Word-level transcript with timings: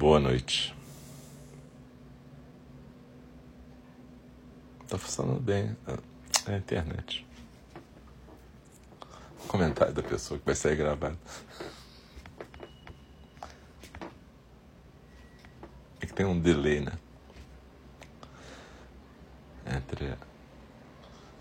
Boa 0.00 0.18
noite. 0.18 0.74
Tá 4.88 4.96
funcionando 4.96 5.40
bem 5.40 5.76
a 6.46 6.56
internet. 6.56 7.26
Comentário 9.46 9.92
da 9.92 10.02
pessoa 10.02 10.40
que 10.40 10.46
vai 10.46 10.54
sair 10.54 10.76
gravado. 10.76 11.18
É 16.00 16.06
que 16.06 16.14
tem 16.14 16.24
um 16.24 16.40
delay, 16.40 16.80
né? 16.80 16.92
Entre. 19.66 20.14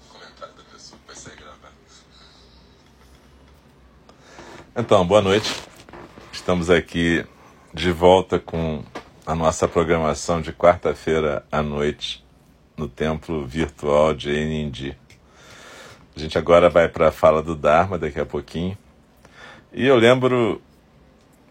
Comentário 0.09 0.53
da 0.53 0.63
pessoa 0.63 0.99
que 0.99 1.07
vai 1.07 1.15
sair 1.15 1.37
gravado. 1.37 1.75
Então, 4.75 5.07
boa 5.07 5.21
noite. 5.21 5.49
Estamos 6.33 6.69
aqui 6.69 7.25
de 7.73 7.91
volta 7.91 8.39
com 8.39 8.83
a 9.25 9.35
nossa 9.35 9.67
programação 9.67 10.41
de 10.41 10.51
quarta-feira 10.51 11.45
à 11.51 11.61
noite 11.61 12.25
no 12.75 12.87
templo 12.87 13.45
virtual 13.45 14.13
de 14.13 14.31
Enindi. 14.31 14.97
A 16.15 16.19
gente 16.19 16.37
agora 16.37 16.69
vai 16.69 16.89
para 16.89 17.09
a 17.09 17.11
fala 17.11 17.43
do 17.43 17.55
Dharma 17.55 17.97
daqui 17.97 18.19
a 18.19 18.25
pouquinho. 18.25 18.77
E 19.71 19.85
eu 19.85 19.95
lembro 19.95 20.59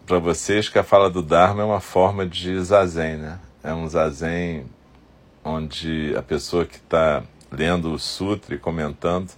para 0.05 0.19
vocês 0.19 0.67
que 0.67 0.77
a 0.77 0.83
fala 0.83 1.09
do 1.09 1.21
Dharma 1.21 1.61
é 1.61 1.65
uma 1.65 1.79
forma 1.79 2.25
de 2.25 2.59
zazen, 2.61 3.17
né? 3.17 3.39
É 3.63 3.73
um 3.73 3.87
zazen 3.87 4.65
onde 5.43 6.13
a 6.17 6.21
pessoa 6.21 6.65
que 6.65 6.75
está 6.75 7.23
lendo 7.49 7.93
o 7.93 7.99
sutra 7.99 8.53
e 8.53 8.57
comentando, 8.57 9.31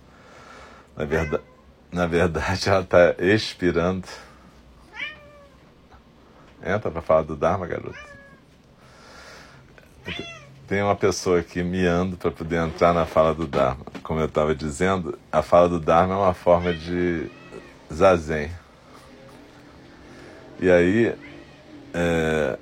na 0.98 1.06
verdade, 1.06 1.44
na 1.92 2.08
verdade 2.08 2.68
ela 2.70 2.82
está 2.82 3.16
expirando 3.20 4.08
Entra 6.64 6.92
para 6.92 7.02
falar 7.02 7.24
do 7.24 7.36
Dharma, 7.36 7.66
garoto. 7.66 7.98
Tem 10.68 10.82
uma 10.82 10.96
pessoa 10.96 11.40
aqui 11.40 11.64
miando 11.64 12.16
para 12.16 12.32
poder 12.32 12.66
entrar 12.66 12.94
na 12.94 13.06
fala 13.06 13.34
do 13.34 13.48
Dharma. 13.48 13.84
Como 14.04 14.20
eu 14.20 14.28
estava 14.28 14.56
dizendo, 14.56 15.18
a 15.32 15.42
fala 15.42 15.68
do 15.68 15.80
Dharma 15.80 16.14
é 16.14 16.18
uma 16.18 16.34
forma 16.34 16.74
de 16.74 17.30
zazen. 17.92 18.52
E 20.60 20.70
aí, 20.70 21.16
é, 21.94 22.60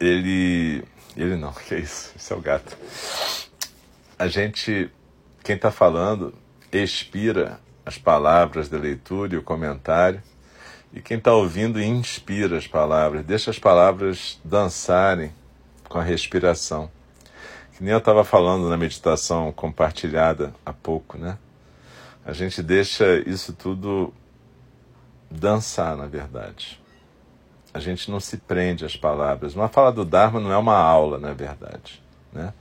ele. 0.00 0.82
Ele 1.16 1.36
não, 1.36 1.52
que 1.52 1.74
é 1.74 1.78
isso? 1.80 2.12
Isso 2.16 2.32
é 2.32 2.36
o 2.36 2.40
gato. 2.40 2.76
A 4.18 4.28
gente, 4.28 4.90
quem 5.42 5.56
está 5.56 5.70
falando, 5.70 6.34
expira 6.72 7.60
as 7.84 7.98
palavras 7.98 8.68
da 8.68 8.78
leitura 8.78 9.34
e 9.34 9.36
o 9.36 9.42
comentário 9.42 10.22
e 10.92 11.00
quem 11.00 11.18
está 11.18 11.32
ouvindo 11.32 11.80
inspira 11.80 12.56
as 12.56 12.66
palavras, 12.66 13.24
deixa 13.24 13.50
as 13.50 13.58
palavras 13.58 14.40
dançarem 14.44 15.32
com 15.88 15.98
a 15.98 16.02
respiração. 16.02 16.90
Que 17.76 17.84
nem 17.84 17.92
eu 17.92 17.98
estava 17.98 18.24
falando 18.24 18.68
na 18.68 18.76
meditação 18.76 19.52
compartilhada 19.52 20.52
há 20.64 20.72
pouco, 20.72 21.16
né? 21.16 21.38
A 22.24 22.32
gente 22.32 22.62
deixa 22.62 23.22
isso 23.26 23.52
tudo 23.52 24.12
dançar, 25.30 25.96
na 25.96 26.06
verdade. 26.06 26.80
A 27.72 27.78
gente 27.78 28.10
não 28.10 28.18
se 28.18 28.36
prende 28.38 28.84
às 28.84 28.96
palavras. 28.96 29.54
Uma 29.54 29.68
fala 29.68 29.92
do 29.92 30.04
Dharma 30.04 30.40
não 30.40 30.52
é 30.52 30.56
uma 30.56 30.76
aula, 30.76 31.18
na 31.18 31.32
verdade. 31.32 32.02
Né? 32.32 32.52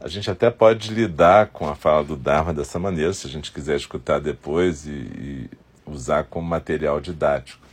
A 0.00 0.08
gente 0.08 0.30
até 0.30 0.50
pode 0.50 0.92
lidar 0.92 1.48
com 1.48 1.68
a 1.68 1.74
fala 1.74 2.04
do 2.04 2.16
Dharma 2.16 2.52
dessa 2.52 2.78
maneira, 2.78 3.12
se 3.12 3.26
a 3.26 3.30
gente 3.30 3.50
quiser 3.50 3.76
escutar 3.76 4.20
depois 4.20 4.86
e, 4.86 4.90
e 4.90 5.50
usar 5.86 6.24
como 6.24 6.46
material 6.46 7.00
didático. 7.00 7.65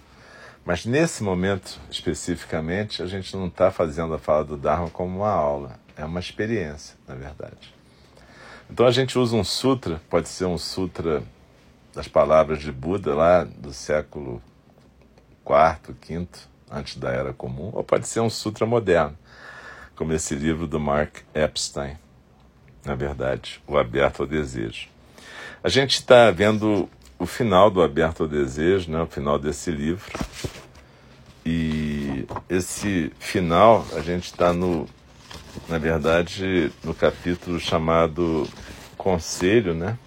Mas 0.65 0.85
nesse 0.85 1.23
momento, 1.23 1.79
especificamente, 1.91 3.03
a 3.03 3.05
gente 3.05 3.35
não 3.35 3.47
está 3.47 3.69
fazendo 3.69 4.13
a 4.13 4.19
fala 4.19 4.45
do 4.45 4.55
Dharma 4.55 4.89
como 4.89 5.17
uma 5.17 5.29
aula, 5.29 5.77
é 5.97 6.05
uma 6.05 6.19
experiência, 6.19 6.95
na 7.07 7.15
verdade. 7.15 7.73
Então 8.69 8.87
a 8.87 8.91
gente 8.91 9.19
usa 9.19 9.35
um 9.35 9.43
sutra, 9.43 10.01
pode 10.09 10.29
ser 10.29 10.45
um 10.45 10.57
sutra 10.57 11.21
das 11.93 12.07
palavras 12.07 12.59
de 12.61 12.71
Buda 12.71 13.13
lá 13.13 13.43
do 13.43 13.73
século 13.73 14.41
IV, 15.45 15.95
V, 16.01 16.27
antes 16.71 16.95
da 16.95 17.11
Era 17.11 17.33
Comum, 17.33 17.69
ou 17.73 17.83
pode 17.83 18.07
ser 18.07 18.21
um 18.21 18.29
sutra 18.29 18.65
moderno, 18.65 19.17
como 19.95 20.13
esse 20.13 20.33
livro 20.33 20.65
do 20.65 20.79
Mark 20.79 21.17
Epstein, 21.35 21.97
na 22.85 22.95
verdade, 22.95 23.61
O 23.67 23.77
Aberto 23.77 24.21
ao 24.21 24.27
Desejo. 24.27 24.87
A 25.61 25.69
gente 25.69 25.95
está 25.95 26.31
vendo 26.31 26.89
o 27.19 27.25
final 27.25 27.69
do 27.69 27.81
Aberto 27.81 28.23
ao 28.23 28.29
Desejo, 28.29 28.91
né, 28.91 29.01
o 29.01 29.07
final 29.07 29.37
desse 29.37 29.71
livro. 29.71 30.11
E 31.45 32.25
esse 32.49 33.11
final, 33.19 33.85
a 33.93 33.99
gente 33.99 34.25
está 34.25 34.53
no, 34.53 34.87
na 35.67 35.77
verdade, 35.77 36.71
no 36.83 36.93
capítulo 36.93 37.59
chamado 37.59 38.47
Conselho, 38.97 39.73
né? 39.73 39.97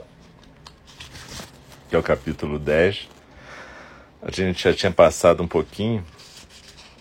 Que 1.89 1.97
é 1.97 1.99
o 1.99 2.03
capítulo 2.03 2.59
10. 2.59 3.09
A 4.23 4.31
gente 4.31 4.65
já 4.65 4.73
tinha 4.73 4.91
passado 4.91 5.43
um 5.43 5.47
pouquinho, 5.47 6.05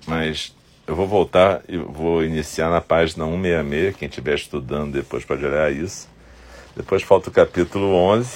mas 0.05 0.53
eu 0.85 0.95
vou 0.95 1.07
voltar 1.07 1.61
e 1.67 1.77
vou 1.77 2.23
iniciar 2.23 2.69
na 2.69 2.81
página 2.81 3.25
166. 3.25 3.95
Quem 3.95 4.07
estiver 4.07 4.35
estudando 4.35 4.93
depois 4.93 5.23
pode 5.23 5.45
olhar 5.45 5.71
isso. 5.71 6.09
Depois 6.75 7.01
falta 7.01 7.29
o 7.29 7.33
capítulo 7.33 7.93
11 7.95 8.29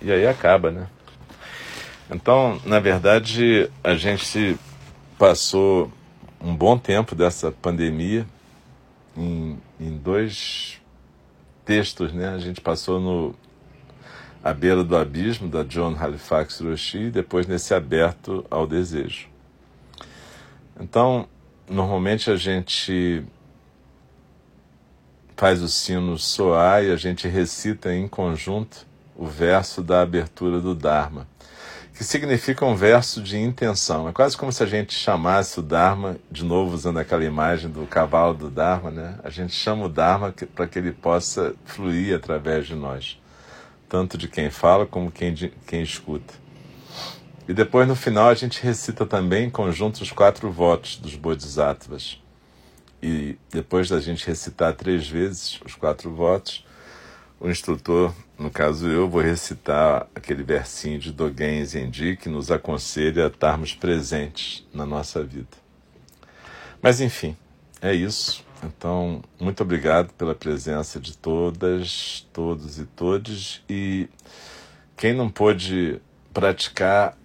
e 0.00 0.12
aí 0.12 0.26
acaba, 0.26 0.70
né? 0.70 0.86
Então, 2.08 2.60
na 2.64 2.78
verdade, 2.78 3.68
a 3.82 3.94
gente 3.94 4.56
passou 5.18 5.90
um 6.40 6.54
bom 6.54 6.78
tempo 6.78 7.14
dessa 7.14 7.50
pandemia 7.50 8.26
em, 9.16 9.58
em 9.80 9.96
dois 9.96 10.80
textos, 11.64 12.12
né? 12.12 12.28
A 12.28 12.38
gente 12.38 12.60
passou 12.60 13.00
no 13.00 13.34
A 14.44 14.52
Beira 14.52 14.84
do 14.84 14.96
Abismo, 14.96 15.48
da 15.48 15.62
John 15.62 15.96
Halifax 15.98 16.60
Roshi, 16.60 16.98
e 16.98 17.10
depois 17.10 17.46
nesse 17.46 17.74
Aberto 17.74 18.44
ao 18.50 18.66
Desejo. 18.66 19.28
Então, 20.78 21.26
normalmente 21.68 22.30
a 22.30 22.36
gente 22.36 23.24
faz 25.36 25.62
o 25.62 25.68
sino 25.68 26.18
soar 26.18 26.84
e 26.84 26.92
a 26.92 26.96
gente 26.96 27.26
recita 27.26 27.94
em 27.94 28.06
conjunto 28.06 28.86
o 29.14 29.26
verso 29.26 29.82
da 29.82 30.02
abertura 30.02 30.60
do 30.60 30.74
Dharma 30.74 31.26
que 31.96 32.04
significa 32.04 32.66
um 32.66 32.76
verso 32.76 33.22
de 33.22 33.38
intenção. 33.38 34.06
É 34.06 34.12
quase 34.12 34.36
como 34.36 34.52
se 34.52 34.62
a 34.62 34.66
gente 34.66 34.92
chamasse 34.92 35.58
o 35.58 35.62
Dharma, 35.62 36.18
de 36.30 36.44
novo 36.44 36.74
usando 36.74 36.98
aquela 36.98 37.24
imagem 37.24 37.70
do 37.70 37.86
cavalo 37.86 38.34
do 38.34 38.50
Dharma, 38.50 38.90
né? 38.90 39.18
A 39.24 39.30
gente 39.30 39.54
chama 39.54 39.86
o 39.86 39.88
Dharma 39.88 40.34
para 40.54 40.66
que 40.66 40.78
ele 40.78 40.92
possa 40.92 41.54
fluir 41.64 42.14
através 42.14 42.66
de 42.66 42.74
nós, 42.74 43.18
tanto 43.88 44.18
de 44.18 44.28
quem 44.28 44.50
fala 44.50 44.84
como 44.84 45.10
quem, 45.10 45.32
de, 45.32 45.48
quem 45.66 45.80
escuta. 45.80 46.34
E 47.48 47.54
depois, 47.54 47.88
no 47.88 47.96
final, 47.96 48.28
a 48.28 48.34
gente 48.34 48.62
recita 48.62 49.06
também 49.06 49.46
em 49.46 49.50
conjunto 49.50 50.02
os 50.02 50.12
quatro 50.12 50.50
votos 50.50 50.96
dos 50.96 51.14
Bodhisattvas. 51.14 52.20
E 53.02 53.38
depois 53.50 53.88
da 53.88 54.00
gente 54.00 54.26
recitar 54.26 54.74
três 54.74 55.08
vezes 55.08 55.58
os 55.64 55.74
quatro 55.74 56.14
votos, 56.14 56.65
o 57.38 57.48
instrutor, 57.50 58.14
no 58.38 58.50
caso 58.50 58.88
eu, 58.88 59.08
vou 59.08 59.20
recitar 59.20 60.06
aquele 60.14 60.42
versinho 60.42 60.98
de 60.98 61.12
Dogen 61.12 61.64
Zenji 61.64 62.16
que 62.16 62.28
nos 62.28 62.50
aconselha 62.50 63.24
a 63.24 63.28
estarmos 63.28 63.74
presentes 63.74 64.66
na 64.72 64.86
nossa 64.86 65.22
vida. 65.22 65.56
Mas 66.80 67.00
enfim, 67.00 67.36
é 67.80 67.94
isso. 67.94 68.44
Então, 68.62 69.22
muito 69.38 69.62
obrigado 69.62 70.12
pela 70.14 70.34
presença 70.34 70.98
de 70.98 71.16
todas, 71.16 72.26
todos 72.32 72.78
e 72.78 72.84
todes. 72.84 73.62
E 73.68 74.08
quem 74.96 75.12
não 75.12 75.28
pôde 75.28 76.00
praticar 76.32 77.16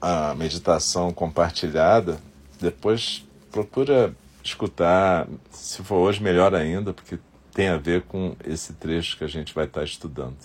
a 0.00 0.34
meditação 0.34 1.12
compartilhada, 1.12 2.20
depois 2.60 3.26
procura 3.50 4.14
escutar, 4.44 5.26
se 5.50 5.82
for 5.82 5.96
hoje 5.96 6.22
melhor 6.22 6.54
ainda, 6.54 6.92
porque 6.92 7.18
tem 7.56 7.68
a 7.70 7.78
ver 7.78 8.02
com 8.02 8.36
esse 8.44 8.74
trecho 8.74 9.16
que 9.16 9.24
a 9.24 9.26
gente 9.26 9.54
vai 9.54 9.64
estar 9.64 9.82
estudando. 9.82 10.36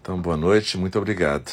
Então, 0.00 0.22
boa 0.22 0.36
noite, 0.36 0.78
muito 0.78 0.96
obrigado. 0.96 1.50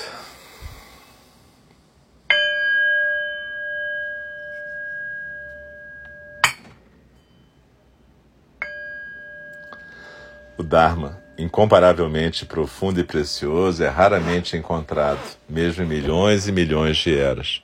O 10.56 10.62
Dharma, 10.62 11.20
incomparavelmente 11.36 12.46
profundo 12.46 13.00
e 13.00 13.04
precioso, 13.04 13.84
é 13.84 13.88
raramente 13.88 14.56
encontrado, 14.56 15.36
mesmo 15.50 15.84
em 15.84 15.88
milhões 15.88 16.48
e 16.48 16.52
milhões 16.52 16.98
de 16.98 17.18
eras. 17.18 17.64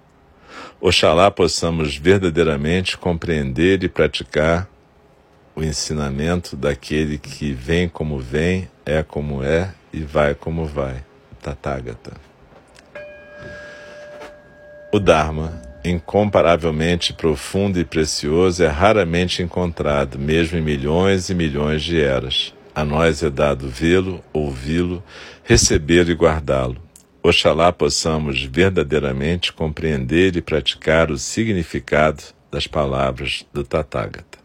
Oxalá 0.81 1.29
possamos 1.29 1.95
verdadeiramente 1.95 2.97
compreender 2.97 3.83
e 3.83 3.87
praticar 3.87 4.67
o 5.55 5.63
ensinamento 5.63 6.55
daquele 6.55 7.19
que 7.19 7.53
vem 7.53 7.87
como 7.87 8.17
vem, 8.17 8.67
é 8.83 9.03
como 9.03 9.43
é 9.43 9.71
e 9.93 9.99
vai 9.99 10.33
como 10.33 10.65
vai. 10.65 11.03
Tathagata. 11.39 12.13
O 14.91 14.99
Dharma, 14.99 15.61
incomparavelmente 15.85 17.13
profundo 17.13 17.79
e 17.79 17.85
precioso, 17.85 18.63
é 18.63 18.67
raramente 18.67 19.43
encontrado, 19.43 20.17
mesmo 20.17 20.57
em 20.57 20.61
milhões 20.63 21.29
e 21.29 21.35
milhões 21.35 21.83
de 21.83 22.01
eras. 22.01 22.55
A 22.73 22.83
nós 22.83 23.21
é 23.21 23.29
dado 23.29 23.69
vê-lo, 23.69 24.23
ouvi-lo, 24.33 25.03
recebê-lo 25.43 26.09
e 26.09 26.15
guardá-lo. 26.15 26.90
Oxalá 27.23 27.71
possamos 27.71 28.41
verdadeiramente 28.41 29.53
compreender 29.53 30.35
e 30.35 30.41
praticar 30.41 31.11
o 31.11 31.19
significado 31.19 32.23
das 32.49 32.65
palavras 32.65 33.45
do 33.53 33.63
Tathagata. 33.63 34.39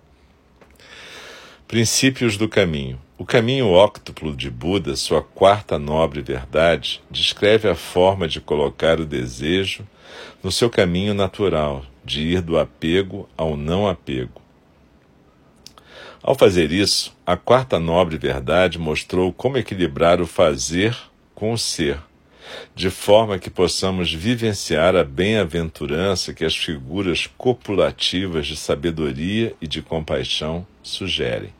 Princípios 1.66 2.36
do 2.36 2.46
caminho. 2.46 3.00
O 3.16 3.24
caminho 3.24 3.68
óctuplo 3.68 4.36
de 4.36 4.50
Buda, 4.50 4.94
sua 4.94 5.22
quarta 5.22 5.78
nobre 5.78 6.20
verdade, 6.20 7.02
descreve 7.10 7.66
a 7.66 7.74
forma 7.74 8.28
de 8.28 8.42
colocar 8.42 9.00
o 9.00 9.06
desejo 9.06 9.86
no 10.42 10.52
seu 10.52 10.68
caminho 10.68 11.14
natural, 11.14 11.82
de 12.04 12.20
ir 12.20 12.42
do 12.42 12.58
apego 12.58 13.26
ao 13.38 13.56
não 13.56 13.88
apego. 13.88 14.42
Ao 16.22 16.34
fazer 16.34 16.70
isso, 16.70 17.16
a 17.24 17.38
quarta 17.38 17.80
nobre 17.80 18.18
verdade 18.18 18.78
mostrou 18.78 19.32
como 19.32 19.56
equilibrar 19.56 20.20
o 20.20 20.26
fazer 20.26 20.94
com 21.34 21.52
o 21.52 21.58
ser 21.58 21.98
de 22.74 22.90
forma 22.90 23.38
que 23.38 23.50
possamos 23.50 24.12
vivenciar 24.12 24.94
a 24.94 25.04
bem-aventurança 25.04 26.34
que 26.34 26.44
as 26.44 26.56
figuras 26.56 27.26
copulativas 27.38 28.46
de 28.46 28.56
sabedoria 28.56 29.54
e 29.60 29.66
de 29.66 29.82
compaixão 29.82 30.66
sugerem. 30.82 31.52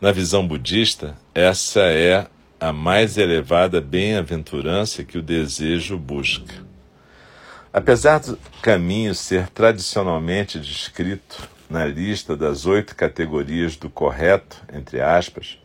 Na 0.00 0.12
visão 0.12 0.46
budista, 0.46 1.16
essa 1.34 1.80
é 1.80 2.26
a 2.60 2.72
mais 2.72 3.16
elevada 3.16 3.80
bem-aventurança 3.80 5.04
que 5.04 5.18
o 5.18 5.22
desejo 5.22 5.96
busca. 5.96 6.66
Apesar 7.72 8.18
do 8.18 8.38
caminho 8.62 9.14
ser 9.14 9.48
tradicionalmente 9.48 10.58
descrito 10.58 11.48
na 11.68 11.84
lista 11.84 12.36
das 12.36 12.66
oito 12.66 12.96
categorias 12.96 13.76
do 13.76 13.90
correto, 13.90 14.56
entre 14.72 15.00
aspas, 15.00 15.58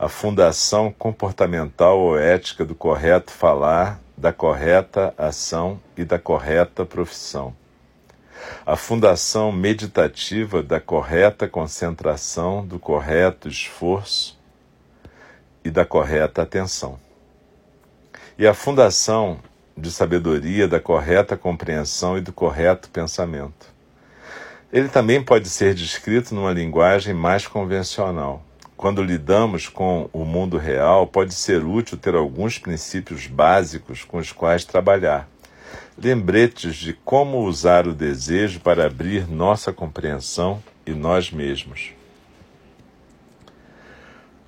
a 0.00 0.08
fundação 0.08 0.90
comportamental 0.90 2.00
ou 2.00 2.18
ética 2.18 2.64
do 2.64 2.74
correto 2.74 3.30
falar, 3.30 4.00
da 4.16 4.32
correta 4.32 5.12
ação 5.18 5.78
e 5.94 6.06
da 6.06 6.18
correta 6.18 6.86
profissão. 6.86 7.54
A 8.64 8.76
fundação 8.76 9.52
meditativa 9.52 10.62
da 10.62 10.80
correta 10.80 11.46
concentração, 11.46 12.66
do 12.66 12.78
correto 12.78 13.46
esforço 13.46 14.40
e 15.62 15.70
da 15.70 15.84
correta 15.84 16.40
atenção. 16.40 16.98
E 18.38 18.46
a 18.46 18.54
fundação 18.54 19.38
de 19.76 19.92
sabedoria 19.92 20.66
da 20.66 20.80
correta 20.80 21.36
compreensão 21.36 22.16
e 22.16 22.22
do 22.22 22.32
correto 22.32 22.88
pensamento. 22.88 23.66
Ele 24.72 24.88
também 24.88 25.22
pode 25.22 25.50
ser 25.50 25.74
descrito 25.74 26.34
numa 26.34 26.54
linguagem 26.54 27.12
mais 27.12 27.46
convencional 27.46 28.42
quando 28.80 29.02
lidamos 29.02 29.68
com 29.68 30.08
o 30.10 30.24
mundo 30.24 30.56
real, 30.56 31.06
pode 31.06 31.34
ser 31.34 31.62
útil 31.62 31.98
ter 31.98 32.14
alguns 32.14 32.58
princípios 32.58 33.26
básicos 33.26 34.04
com 34.04 34.16
os 34.16 34.32
quais 34.32 34.64
trabalhar. 34.64 35.28
Lembretes 36.02 36.76
de 36.76 36.94
como 36.94 37.44
usar 37.44 37.86
o 37.86 37.92
desejo 37.92 38.58
para 38.60 38.86
abrir 38.86 39.28
nossa 39.28 39.70
compreensão 39.70 40.62
e 40.86 40.92
nós 40.92 41.30
mesmos. 41.30 41.90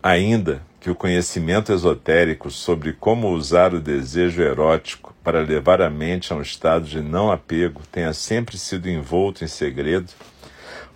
Ainda 0.03 0.63
que 0.81 0.89
o 0.89 0.95
conhecimento 0.95 1.71
esotérico 1.71 2.51
sobre 2.51 2.95
como 2.95 3.29
usar 3.33 3.75
o 3.75 3.81
desejo 3.81 4.41
erótico 4.41 5.15
para 5.23 5.43
levar 5.43 5.83
a 5.83 5.91
mente 5.91 6.33
a 6.33 6.37
um 6.37 6.41
estado 6.41 6.87
de 6.87 7.03
não 7.03 7.31
apego 7.31 7.83
tenha 7.93 8.15
sempre 8.15 8.57
sido 8.57 8.89
envolto 8.89 9.45
em 9.45 9.47
segredo, 9.47 10.11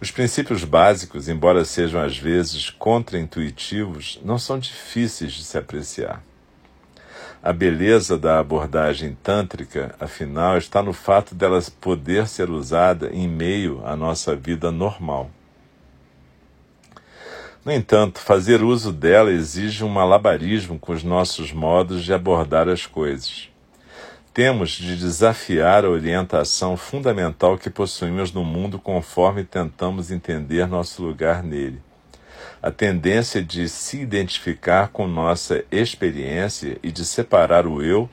os 0.01 0.11
princípios 0.11 0.63
básicos, 0.63 1.29
embora 1.29 1.65
sejam 1.65 2.01
às 2.01 2.19
vezes 2.19 2.69
contraintuitivos, 2.69 4.21
não 4.23 4.39
são 4.39 4.59
difíceis 4.59 5.33
de 5.33 5.43
se 5.43 5.57
apreciar. 5.57 6.23
A 7.43 7.53
beleza 7.53 8.19
da 8.19 8.39
abordagem 8.39 9.17
tântrica, 9.23 9.95
afinal, 9.99 10.59
está 10.59 10.83
no 10.83 10.93
fato 10.93 11.35
dela 11.35 11.63
poder 11.81 12.29
ser 12.29 12.51
usada 12.51 13.11
em 13.13 13.27
meio 13.27 13.81
à 13.87 13.97
nossa 13.97 14.37
vida 14.37 14.71
normal. 14.71 15.31
No 17.65 17.73
entanto, 17.73 18.21
fazer 18.21 18.63
uso 18.63 18.93
dela 18.93 19.31
exige 19.31 19.83
um 19.83 19.89
malabarismo 19.89 20.79
com 20.79 20.93
os 20.93 21.03
nossos 21.03 21.53
modos 21.53 22.05
de 22.05 22.13
abordar 22.13 22.69
as 22.69 22.85
coisas 22.85 23.49
temos 24.37 24.73
de 24.73 24.97
desafiar 24.97 25.87
a 25.87 25.89
orientação 25.89 26.77
fundamental 26.77 27.57
que 27.57 27.71
possuímos 27.71 28.33
no 28.33 28.45
mundo 28.45 28.79
conforme 28.79 29.43
tentamos 29.43 30.11
entender 30.11 30.69
nosso 30.69 31.03
lugar 31.03 31.43
nele. 31.43 31.81
A 32.63 32.71
tendência 32.71 33.43
de 33.43 33.67
se 33.67 33.99
identificar 33.99 34.89
com 34.89 35.09
nossa 35.09 35.65
experiência 35.71 36.77
e 36.83 36.93
de 36.93 37.03
separar 37.03 37.67
o 37.67 37.83
eu 37.83 38.11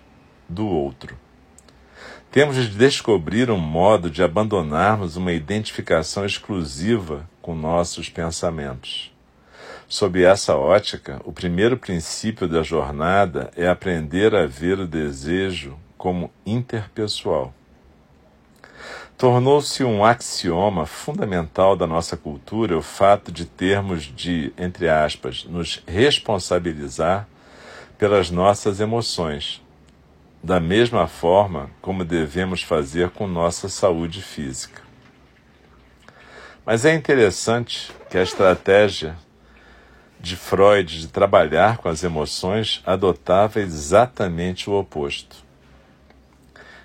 do 0.48 0.66
outro. 0.66 1.14
Temos 2.32 2.56
de 2.56 2.70
descobrir 2.70 3.52
um 3.52 3.58
modo 3.58 4.10
de 4.10 4.24
abandonarmos 4.24 5.18
uma 5.18 5.34
identificação 5.34 6.26
exclusiva 6.26 7.30
com 7.42 7.54
nossos 7.54 8.08
pensamentos. 8.08 9.14
Sob 9.90 10.24
essa 10.24 10.56
ótica, 10.56 11.20
o 11.26 11.34
primeiro 11.34 11.76
princípio 11.76 12.48
da 12.48 12.64
jornada 12.64 13.52
é 13.58 13.68
aprender 13.68 14.34
a 14.34 14.46
ver 14.46 14.80
o 14.80 14.88
desejo 14.88 15.78
como 16.04 16.30
interpessoal. 16.46 17.54
Tornou-se 19.18 19.86
um 19.86 20.04
axioma 20.04 20.86
fundamental 20.86 21.78
da 21.78 21.88
nossa 21.88 22.18
cultura 22.18 22.78
o 22.78 22.82
fato 22.82 23.32
de 23.32 23.46
termos 23.46 24.14
de, 24.14 24.52
entre 24.58 24.90
aspas, 24.90 25.46
nos 25.46 25.82
responsabilizar 25.88 27.26
pelas 27.98 28.30
nossas 28.30 28.82
emoções, 28.82 29.62
da 30.44 30.60
mesma 30.60 31.08
forma 31.08 31.70
como 31.82 32.04
devemos 32.04 32.62
fazer 32.62 33.12
com 33.12 33.26
nossa 33.26 33.70
saúde 33.70 34.22
física. 34.22 34.82
Mas 36.66 36.84
é 36.84 36.94
interessante 36.94 37.94
que 38.10 38.18
a 38.18 38.24
estratégia 38.24 39.16
de 40.20 40.36
Freud 40.36 41.00
de 41.00 41.08
trabalhar 41.08 41.78
com 41.78 41.88
as 41.88 42.04
emoções 42.04 42.82
adotava 42.86 43.62
exatamente 43.62 44.70
o 44.70 44.74
oposto. 44.74 45.53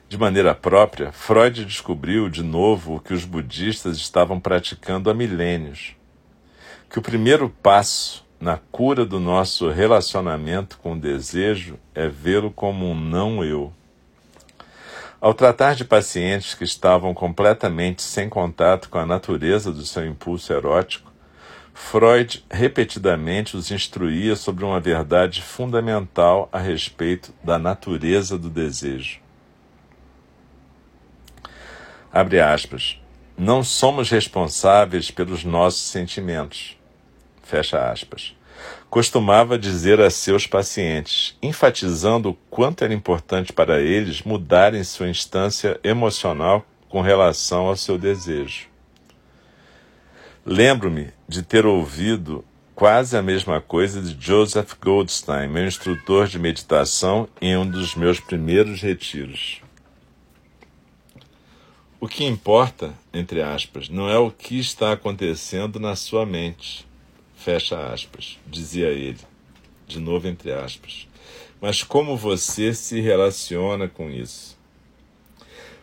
De 0.09 0.17
maneira 0.17 0.55
própria, 0.55 1.12
Freud 1.12 1.67
descobriu 1.67 2.31
de 2.31 2.43
novo 2.43 2.97
o 2.97 3.00
que 3.00 3.12
os 3.12 3.27
budistas 3.27 3.99
estavam 3.99 4.41
praticando 4.41 5.11
há 5.11 5.15
milênios: 5.15 5.95
que 6.88 6.99
o 6.99 7.03
primeiro 7.03 7.50
passo 7.50 8.27
na 8.41 8.57
cura 8.57 9.05
do 9.05 9.21
nosso 9.21 9.69
relacionamento 9.69 10.79
com 10.79 10.95
o 10.95 10.99
desejo 10.99 11.79
é 11.95 12.09
vê-lo 12.09 12.50
como 12.50 12.87
um 12.87 12.95
não-eu. 12.95 13.71
Ao 15.21 15.35
tratar 15.35 15.75
de 15.75 15.85
pacientes 15.85 16.55
que 16.55 16.65
estavam 16.65 17.12
completamente 17.12 18.00
sem 18.00 18.31
contato 18.31 18.88
com 18.88 18.97
a 18.97 19.05
natureza 19.05 19.71
do 19.71 19.85
seu 19.85 20.07
impulso 20.07 20.50
erótico, 20.55 21.12
Freud 21.75 22.43
repetidamente 22.50 23.59
os 23.59 23.71
instruía 23.71 24.37
sobre 24.37 24.65
uma 24.65 24.81
verdade 24.81 25.43
fundamental 25.43 26.49
a 26.50 26.59
respeito 26.59 27.35
da 27.45 27.59
natureza 27.59 28.38
do 28.38 28.49
desejo. 28.49 29.28
Abre 32.12 32.41
aspas. 32.41 32.99
Não 33.37 33.62
somos 33.62 34.11
responsáveis 34.11 35.11
pelos 35.11 35.45
nossos 35.45 35.83
sentimentos. 35.83 36.77
Fecha 37.43 37.91
aspas. 37.91 38.35
Costumava 38.91 39.59
dizer 39.59 40.00
a 40.00 40.11
seus 40.11 40.47
pacientes, 40.47 41.37
enfatizando 41.43 42.31
o 42.31 42.35
quanto 42.50 42.83
era 42.83 42.95
importante 42.95 43.53
para 43.53 43.81
eles 43.81 44.23
mudarem 44.23 44.83
sua 44.83 45.09
instância 45.09 45.79
emocional 45.85 46.67
com 46.88 47.00
relação 47.00 47.67
ao 47.67 47.77
seu 47.77 47.99
desejo. 47.99 48.67
Lembro-me 50.45 51.12
de 51.29 51.43
ter 51.43 51.67
ouvido 51.67 52.45
quase 52.75 53.17
a 53.17 53.23
mesma 53.23 53.61
coisa 53.61 54.00
de 54.00 54.17
Joseph 54.19 54.73
Goldstein, 54.83 55.49
meu 55.49 55.67
instrutor 55.67 56.27
de 56.27 56.38
meditação, 56.38 57.29
em 57.41 57.57
um 57.57 57.69
dos 57.69 57.95
meus 57.95 58.19
primeiros 58.19 58.81
retiros. 58.81 59.61
O 62.00 62.07
que 62.07 62.25
importa, 62.25 62.95
entre 63.12 63.43
aspas, 63.43 63.88
não 63.88 64.09
é 64.09 64.17
o 64.17 64.31
que 64.31 64.57
está 64.57 64.93
acontecendo 64.93 65.81
na 65.81 65.97
sua 65.97 66.25
mente, 66.25 66.87
fecha 67.35 67.93
aspas, 67.93 68.38
dizia 68.47 68.87
ele, 68.87 69.19
de 69.85 69.99
novo 69.99 70.28
entre 70.28 70.52
aspas, 70.52 71.09
mas 71.61 71.83
como 71.83 72.17
você 72.17 72.73
se 72.73 73.00
relaciona 73.00 73.88
com 73.88 74.09
isso. 74.09 74.57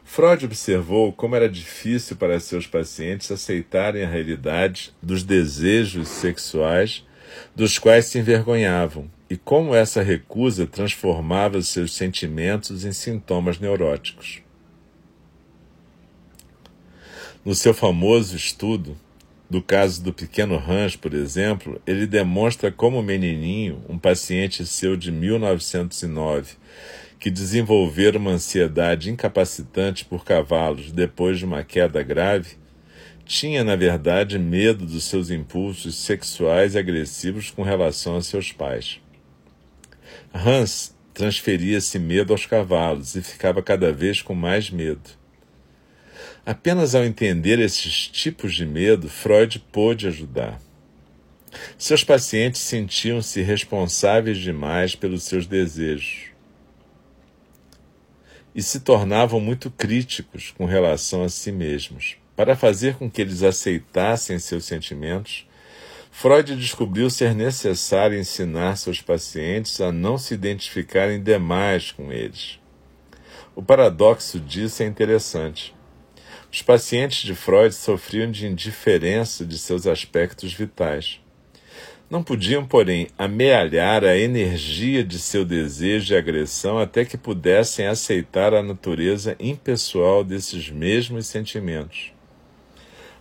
Freud 0.05 0.45
observou 0.45 1.11
como 1.11 1.35
era 1.35 1.49
difícil 1.49 2.15
para 2.15 2.39
seus 2.39 2.65
pacientes 2.65 3.29
aceitarem 3.29 4.05
a 4.05 4.09
realidade 4.09 4.93
dos 5.01 5.21
desejos 5.21 6.07
sexuais 6.07 7.05
dos 7.53 7.77
quais 7.77 8.05
se 8.05 8.19
envergonhavam 8.19 9.11
e 9.29 9.35
como 9.35 9.75
essa 9.75 10.01
recusa 10.01 10.65
transformava 10.65 11.61
seus 11.61 11.93
sentimentos 11.93 12.85
em 12.85 12.93
sintomas 12.93 13.59
neuróticos. 13.59 14.44
No 17.45 17.53
seu 17.53 17.75
famoso 17.75 18.35
estudo, 18.35 18.97
do 19.47 19.61
caso 19.61 20.03
do 20.03 20.11
pequeno 20.11 20.55
Hans, 20.55 20.95
por 20.95 21.13
exemplo, 21.13 21.79
ele 21.85 22.07
demonstra 22.07 22.71
como 22.71 22.99
o 22.99 23.03
menininho, 23.03 23.83
um 23.87 23.99
paciente 23.99 24.65
seu 24.65 24.97
de 24.97 25.11
1909, 25.11 26.55
que 27.19 27.29
desenvolvera 27.29 28.17
uma 28.17 28.31
ansiedade 28.31 29.11
incapacitante 29.11 30.03
por 30.03 30.25
cavalos 30.25 30.91
depois 30.91 31.37
de 31.37 31.45
uma 31.45 31.63
queda 31.63 32.01
grave, 32.01 32.57
tinha, 33.25 33.63
na 33.63 33.75
verdade, 33.75 34.39
medo 34.39 34.83
dos 34.83 35.03
seus 35.03 35.29
impulsos 35.29 35.93
sexuais 35.97 36.73
e 36.73 36.79
agressivos 36.79 37.51
com 37.51 37.61
relação 37.61 38.15
a 38.15 38.23
seus 38.23 38.51
pais. 38.51 38.99
Hans 40.33 40.95
transferia 41.13 41.77
esse 41.77 41.99
medo 41.99 42.33
aos 42.33 42.47
cavalos 42.47 43.15
e 43.15 43.21
ficava 43.21 43.61
cada 43.61 43.91
vez 43.91 44.19
com 44.19 44.33
mais 44.33 44.71
medo. 44.71 45.24
Apenas 46.45 46.93
ao 46.93 47.03
entender 47.03 47.57
esses 47.57 48.07
tipos 48.07 48.53
de 48.53 48.67
medo, 48.67 49.09
Freud 49.09 49.57
pôde 49.71 50.07
ajudar. 50.07 50.61
Seus 51.75 52.03
pacientes 52.03 52.61
sentiam-se 52.61 53.41
responsáveis 53.41 54.37
demais 54.37 54.93
pelos 54.93 55.23
seus 55.23 55.47
desejos 55.47 56.35
e 58.53 58.61
se 58.61 58.79
tornavam 58.81 59.39
muito 59.39 59.71
críticos 59.71 60.53
com 60.55 60.65
relação 60.65 61.23
a 61.23 61.29
si 61.29 61.51
mesmos. 61.51 62.15
Para 62.35 62.55
fazer 62.55 62.95
com 62.95 63.09
que 63.09 63.21
eles 63.21 63.41
aceitassem 63.41 64.37
seus 64.37 64.65
sentimentos, 64.65 65.47
Freud 66.11 66.55
descobriu 66.55 67.09
ser 67.09 67.35
necessário 67.35 68.17
ensinar 68.17 68.77
seus 68.77 69.01
pacientes 69.01 69.81
a 69.81 69.91
não 69.91 70.17
se 70.17 70.33
identificarem 70.33 71.21
demais 71.21 71.91
com 71.91 72.13
eles. 72.13 72.59
O 73.53 73.63
paradoxo 73.63 74.39
disso 74.39 74.83
é 74.83 74.85
interessante. 74.85 75.74
Os 76.55 76.61
pacientes 76.61 77.23
de 77.23 77.35
Freud 77.35 77.75
sofriam 77.75 78.31
de 78.31 78.47
indiferença 78.47 79.45
de 79.45 79.57
seus 79.57 79.85
aspectos 79.85 80.53
vitais. 80.53 81.19
Não 82.09 82.23
podiam, 82.23 82.65
porém, 82.65 83.09
amealhar 83.17 84.05
a 84.05 84.17
energia 84.17 85.03
de 85.03 85.19
seu 85.19 85.43
desejo 85.43 86.05
de 86.05 86.15
agressão 86.15 86.79
até 86.79 87.03
que 87.03 87.17
pudessem 87.17 87.87
aceitar 87.87 88.53
a 88.53 88.63
natureza 88.63 89.35
impessoal 89.37 90.23
desses 90.23 90.69
mesmos 90.69 91.27
sentimentos. 91.27 92.13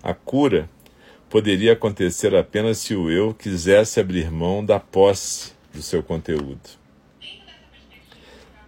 A 0.00 0.14
cura 0.14 0.70
poderia 1.28 1.72
acontecer 1.72 2.36
apenas 2.36 2.78
se 2.78 2.94
o 2.94 3.10
eu 3.10 3.34
quisesse 3.34 3.98
abrir 3.98 4.30
mão 4.30 4.64
da 4.64 4.78
posse 4.78 5.54
do 5.74 5.82
seu 5.82 6.04
conteúdo. 6.04 6.60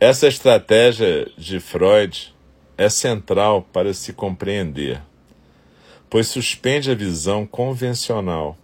Essa 0.01 0.27
estratégia 0.27 1.31
de 1.39 1.61
Freud 1.61 2.35
é 2.79 2.89
central 2.89 3.63
para 3.73 3.95
se 3.95 4.13
compreender, 4.13 5.01
pois 6.11 6.29
suspende 6.29 6.91
a 6.91 6.95
visão 6.95 7.47
convencional, 7.47 8.57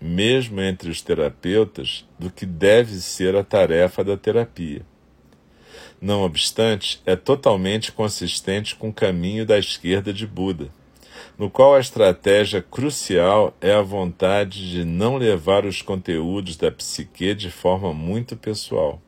mesmo 0.00 0.60
entre 0.60 0.90
os 0.90 1.00
terapeutas, 1.00 2.04
do 2.18 2.30
que 2.30 2.44
deve 2.44 2.94
ser 2.96 3.36
a 3.36 3.44
tarefa 3.44 4.02
da 4.02 4.16
terapia. 4.16 4.82
Não 6.00 6.22
obstante, 6.22 7.00
é 7.06 7.14
totalmente 7.14 7.92
consistente 7.92 8.74
com 8.74 8.88
o 8.88 8.92
caminho 8.92 9.46
da 9.46 9.56
esquerda 9.56 10.12
de 10.12 10.26
Buda, 10.26 10.68
no 11.38 11.48
qual 11.48 11.76
a 11.76 11.80
estratégia 11.80 12.60
crucial 12.60 13.56
é 13.60 13.72
a 13.72 13.82
vontade 13.82 14.68
de 14.70 14.84
não 14.84 15.16
levar 15.16 15.64
os 15.64 15.80
conteúdos 15.80 16.56
da 16.56 16.72
psique 16.72 17.34
de 17.34 17.50
forma 17.50 17.94
muito 17.94 18.36
pessoal. 18.36 19.00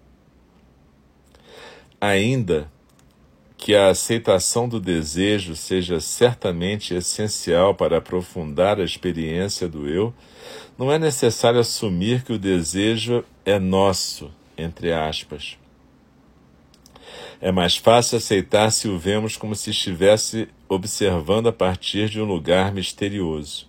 Ainda 2.00 2.70
que 3.64 3.74
a 3.74 3.88
aceitação 3.88 4.68
do 4.68 4.78
desejo 4.78 5.56
seja 5.56 5.98
certamente 5.98 6.92
essencial 6.92 7.74
para 7.74 7.96
aprofundar 7.96 8.78
a 8.78 8.84
experiência 8.84 9.66
do 9.66 9.88
eu, 9.88 10.12
não 10.76 10.92
é 10.92 10.98
necessário 10.98 11.58
assumir 11.58 12.24
que 12.24 12.34
o 12.34 12.38
desejo 12.38 13.24
é 13.42 13.58
nosso, 13.58 14.30
entre 14.58 14.92
aspas. 14.92 15.56
É 17.40 17.50
mais 17.50 17.74
fácil 17.74 18.18
aceitar 18.18 18.70
se 18.70 18.86
o 18.86 18.98
vemos 18.98 19.34
como 19.34 19.56
se 19.56 19.70
estivesse 19.70 20.46
observando 20.68 21.46
a 21.46 21.52
partir 21.52 22.10
de 22.10 22.20
um 22.20 22.26
lugar 22.26 22.70
misterioso. 22.70 23.66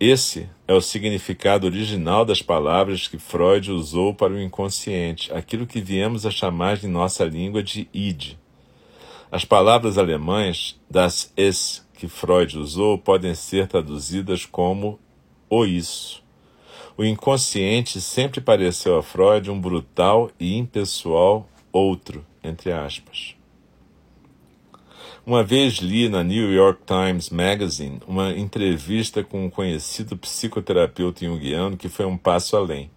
Esse 0.00 0.48
é 0.66 0.72
o 0.72 0.80
significado 0.80 1.66
original 1.66 2.24
das 2.24 2.40
palavras 2.40 3.06
que 3.06 3.18
Freud 3.18 3.70
usou 3.70 4.14
para 4.14 4.32
o 4.32 4.40
inconsciente, 4.40 5.30
aquilo 5.34 5.66
que 5.66 5.82
viemos 5.82 6.24
a 6.24 6.30
chamar 6.30 6.82
em 6.82 6.88
nossa 6.88 7.26
língua 7.26 7.62
de 7.62 7.86
id. 7.92 8.39
As 9.32 9.44
palavras 9.44 9.96
alemãs 9.96 10.80
das 10.90 11.32
es 11.36 11.86
que 11.94 12.08
Freud 12.08 12.58
usou 12.58 12.98
podem 12.98 13.32
ser 13.34 13.68
traduzidas 13.68 14.44
como 14.44 14.98
o 15.48 15.64
isso. 15.64 16.20
O 16.96 17.04
inconsciente 17.04 18.00
sempre 18.00 18.40
pareceu 18.40 18.98
a 18.98 19.02
Freud 19.02 19.48
um 19.48 19.60
brutal 19.60 20.30
e 20.38 20.56
impessoal 20.56 21.48
outro, 21.72 22.26
entre 22.42 22.72
aspas. 22.72 23.36
Uma 25.24 25.44
vez 25.44 25.74
li 25.74 26.08
na 26.08 26.24
New 26.24 26.52
York 26.52 26.80
Times 26.84 27.30
Magazine 27.30 28.00
uma 28.08 28.32
entrevista 28.32 29.22
com 29.22 29.44
um 29.46 29.50
conhecido 29.50 30.16
psicoterapeuta 30.16 31.24
junguiano 31.24 31.76
que 31.76 31.88
foi 31.88 32.04
um 32.04 32.16
passo 32.16 32.56
além. 32.56 32.90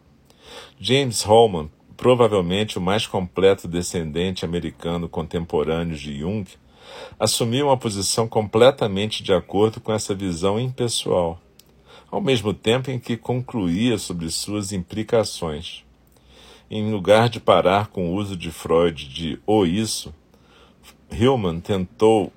James 0.80 1.22
Holman 1.22 1.70
provavelmente 1.96 2.78
o 2.78 2.82
mais 2.82 3.06
completo 3.06 3.68
descendente 3.68 4.46
americano 4.46 5.08
contemporâneo 5.08 5.96
de 5.96 6.20
Jung, 6.20 6.46
assumiu 7.20 7.68
uma 7.68 7.78
posição 7.78 8.28
completamente 8.28 9.24
de 9.24 9.34
acordo 9.34 9.80
com 9.80 9.94
essa 9.94 10.14
visão 10.14 10.60
impessoal, 10.60 11.40
ao 12.12 12.22
mesmo 12.22 12.54
tempo 12.54 12.92
em 12.92 13.00
que 13.00 13.18
concluía 13.18 13.98
sobre 13.98 14.30
suas 14.30 14.72
implicações. 14.72 15.84
Em 16.70 16.92
lugar 16.92 17.30
de 17.30 17.40
parar 17.40 17.88
com 17.88 18.10
o 18.10 18.16
uso 18.16 18.36
de 18.36 18.52
Freud 18.52 19.08
de 19.08 19.40
o 19.46 19.66
isso, 19.66 20.14
Hillman 21.12 21.60
tentou 21.60 22.34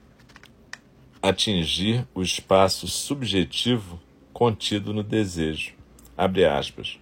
atingir 1.23 2.07
o 2.15 2.23
espaço 2.23 2.87
subjetivo 2.87 3.99
contido 4.33 4.93
no 4.93 5.03
desejo. 5.03 5.73
Abre 6.17 6.45
aspas. 6.45 6.99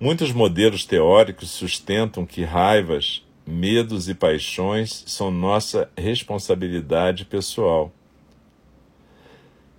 Muitos 0.00 0.32
modelos 0.32 0.84
teóricos 0.84 1.50
sustentam 1.50 2.26
que 2.26 2.42
raivas, 2.42 3.22
medos 3.46 4.08
e 4.08 4.14
paixões 4.14 5.04
são 5.06 5.30
nossa 5.30 5.88
responsabilidade 5.96 7.24
pessoal. 7.24 7.92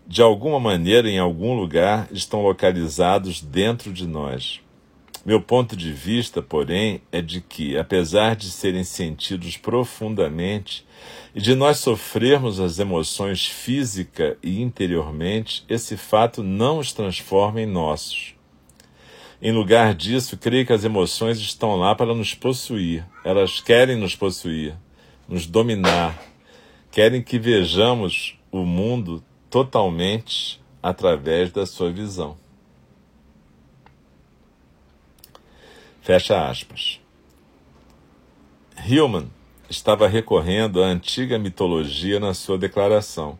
De 0.07 0.21
alguma 0.21 0.57
maneira, 0.57 1.09
em 1.09 1.19
algum 1.19 1.53
lugar, 1.53 2.07
estão 2.11 2.41
localizados 2.41 3.41
dentro 3.41 3.91
de 3.91 4.07
nós. 4.07 4.61
Meu 5.25 5.41
ponto 5.41 5.75
de 5.75 5.91
vista, 5.91 6.41
porém, 6.41 7.01
é 7.11 7.21
de 7.21 7.41
que, 7.41 7.75
apesar 7.75 8.35
de 8.35 8.49
serem 8.51 8.83
sentidos 8.83 9.57
profundamente 9.57 10.85
e 11.33 11.41
de 11.41 11.55
nós 11.55 11.79
sofrermos 11.79 12.59
as 12.59 12.79
emoções 12.79 13.47
física 13.47 14.37
e 14.41 14.61
interiormente, 14.61 15.65
esse 15.67 15.97
fato 15.97 16.41
não 16.41 16.77
os 16.77 16.93
transforma 16.93 17.59
em 17.59 17.65
nossos. 17.65 18.34
Em 19.45 19.51
lugar 19.51 19.93
disso, 19.93 20.37
creio 20.37 20.65
que 20.65 20.73
as 20.73 20.83
emoções 20.83 21.37
estão 21.37 21.75
lá 21.75 21.93
para 21.93 22.15
nos 22.15 22.33
possuir. 22.33 23.05
Elas 23.23 23.61
querem 23.61 23.95
nos 23.95 24.15
possuir, 24.15 24.73
nos 25.29 25.45
dominar. 25.45 26.19
Querem 26.89 27.21
que 27.21 27.37
vejamos 27.37 28.39
o 28.51 28.63
mundo 28.63 29.23
totalmente 29.47 30.59
através 30.81 31.51
da 31.51 31.63
sua 31.67 31.91
visão. 31.91 32.35
Fecha 36.01 36.49
aspas. 36.49 36.99
Hillman 38.83 39.29
estava 39.69 40.07
recorrendo 40.07 40.81
à 40.81 40.87
antiga 40.87 41.37
mitologia 41.37 42.19
na 42.19 42.33
sua 42.33 42.57
declaração, 42.57 43.37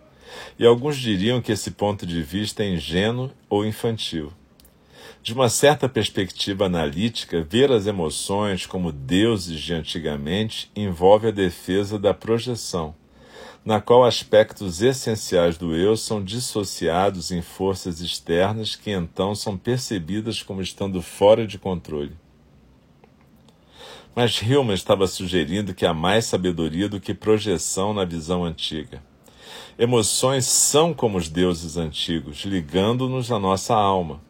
e 0.60 0.68
alguns 0.68 0.98
diriam 0.98 1.42
que 1.42 1.52
esse 1.52 1.72
ponto 1.72 2.06
de 2.06 2.22
vista 2.22 2.64
é 2.64 2.76
ingênuo 2.76 3.32
ou 3.50 3.66
infantil. 3.66 4.32
De 5.26 5.34
uma 5.34 5.50
certa 5.50 5.90
perspectiva 5.90 6.68
analítica, 6.68 7.42
ver 7.42 7.72
as 7.72 7.88
emoções 7.88 8.68
como 8.68 8.92
deuses 8.92 9.60
de 9.60 9.74
antigamente 9.74 10.70
envolve 10.76 11.30
a 11.30 11.32
defesa 11.32 11.98
da 11.98 12.14
projeção, 12.14 12.94
na 13.66 13.82
qual 13.82 14.06
aspectos 14.06 14.84
essenciais 14.84 15.58
do 15.58 15.76
eu 15.76 15.98
são 15.98 16.24
dissociados 16.24 17.32
em 17.32 17.42
forças 17.42 18.02
externas 18.02 18.76
que 18.76 18.92
então 18.92 19.34
são 19.34 19.58
percebidas 19.58 20.44
como 20.44 20.62
estando 20.62 21.02
fora 21.02 21.48
de 21.48 21.58
controle. 21.58 22.16
Mas 24.16 24.40
Hillman 24.40 24.76
estava 24.76 25.08
sugerindo 25.08 25.74
que 25.74 25.88
há 25.88 25.94
mais 25.94 26.26
sabedoria 26.26 26.88
do 26.88 27.02
que 27.02 27.16
projeção 27.16 27.96
na 27.96 28.06
visão 28.06 28.46
antiga. 28.46 29.02
Emoções 29.76 30.46
são 30.46 30.94
como 30.94 31.18
os 31.18 31.28
deuses 31.28 31.78
antigos, 31.78 32.46
ligando-nos 32.46 33.32
à 33.32 33.40
nossa 33.40 33.74
alma. 33.74 34.22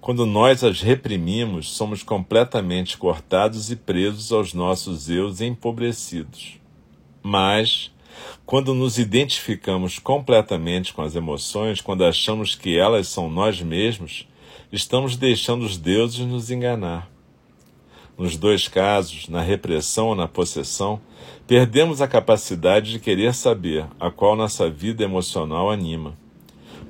Quando 0.00 0.24
nós 0.24 0.64
as 0.64 0.80
reprimimos, 0.80 1.70
somos 1.72 2.02
completamente 2.02 2.96
cortados 2.96 3.70
e 3.70 3.76
presos 3.76 4.32
aos 4.32 4.54
nossos 4.54 5.10
eus 5.10 5.42
empobrecidos. 5.42 6.58
Mas, 7.22 7.92
quando 8.46 8.72
nos 8.72 8.98
identificamos 8.98 9.98
completamente 9.98 10.94
com 10.94 11.02
as 11.02 11.14
emoções, 11.14 11.82
quando 11.82 12.02
achamos 12.02 12.54
que 12.54 12.78
elas 12.78 13.08
são 13.08 13.28
nós 13.28 13.60
mesmos, 13.60 14.26
estamos 14.72 15.18
deixando 15.18 15.66
os 15.66 15.76
deuses 15.76 16.20
nos 16.20 16.50
enganar. 16.50 17.06
Nos 18.16 18.38
dois 18.38 18.68
casos, 18.68 19.28
na 19.28 19.42
repressão 19.42 20.08
ou 20.08 20.14
na 20.14 20.26
possessão, 20.26 20.98
perdemos 21.46 22.00
a 22.00 22.08
capacidade 22.08 22.92
de 22.92 23.00
querer 23.00 23.34
saber, 23.34 23.86
a 24.00 24.10
qual 24.10 24.34
nossa 24.34 24.70
vida 24.70 25.04
emocional 25.04 25.70
anima. 25.70 26.16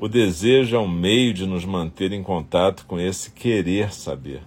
O 0.00 0.09
desejo 0.09 0.76
é 0.76 0.78
um 0.78 0.88
meio 0.88 1.35
de 1.35 1.45
nos 1.45 1.62
manter 1.66 2.11
em 2.11 2.23
contato 2.23 2.87
com 2.87 2.99
esse 2.99 3.33
querer 3.33 3.92
saber. 3.92 4.40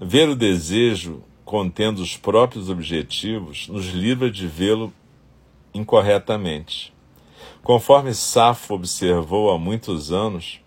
Ver 0.00 0.28
o 0.28 0.36
desejo 0.36 1.24
contendo 1.44 2.00
os 2.00 2.16
próprios 2.16 2.70
objetivos, 2.70 3.66
nos 3.66 3.86
livra 3.86 4.30
de 4.30 4.46
vê-lo 4.46 4.92
incorretamente. 5.74 6.94
Conforme 7.60 8.14
Safo 8.14 8.74
observou 8.74 9.50
há 9.50 9.58
muitos 9.58 10.12
anos, 10.12 10.60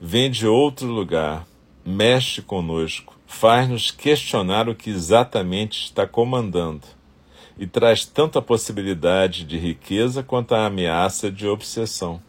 vem 0.00 0.28
de 0.28 0.44
outro 0.44 0.88
lugar, 0.88 1.46
mexe 1.86 2.42
conosco, 2.42 3.16
faz-nos 3.28 3.92
questionar 3.92 4.68
o 4.68 4.74
que 4.74 4.90
exatamente 4.90 5.84
está 5.84 6.04
comandando 6.04 6.97
e 7.58 7.66
traz 7.66 8.04
tanto 8.04 8.38
a 8.38 8.42
possibilidade 8.42 9.44
de 9.44 9.58
riqueza 9.58 10.22
quanto 10.22 10.54
a 10.54 10.66
ameaça 10.66 11.30
de 11.30 11.46
obsessão. 11.46 12.22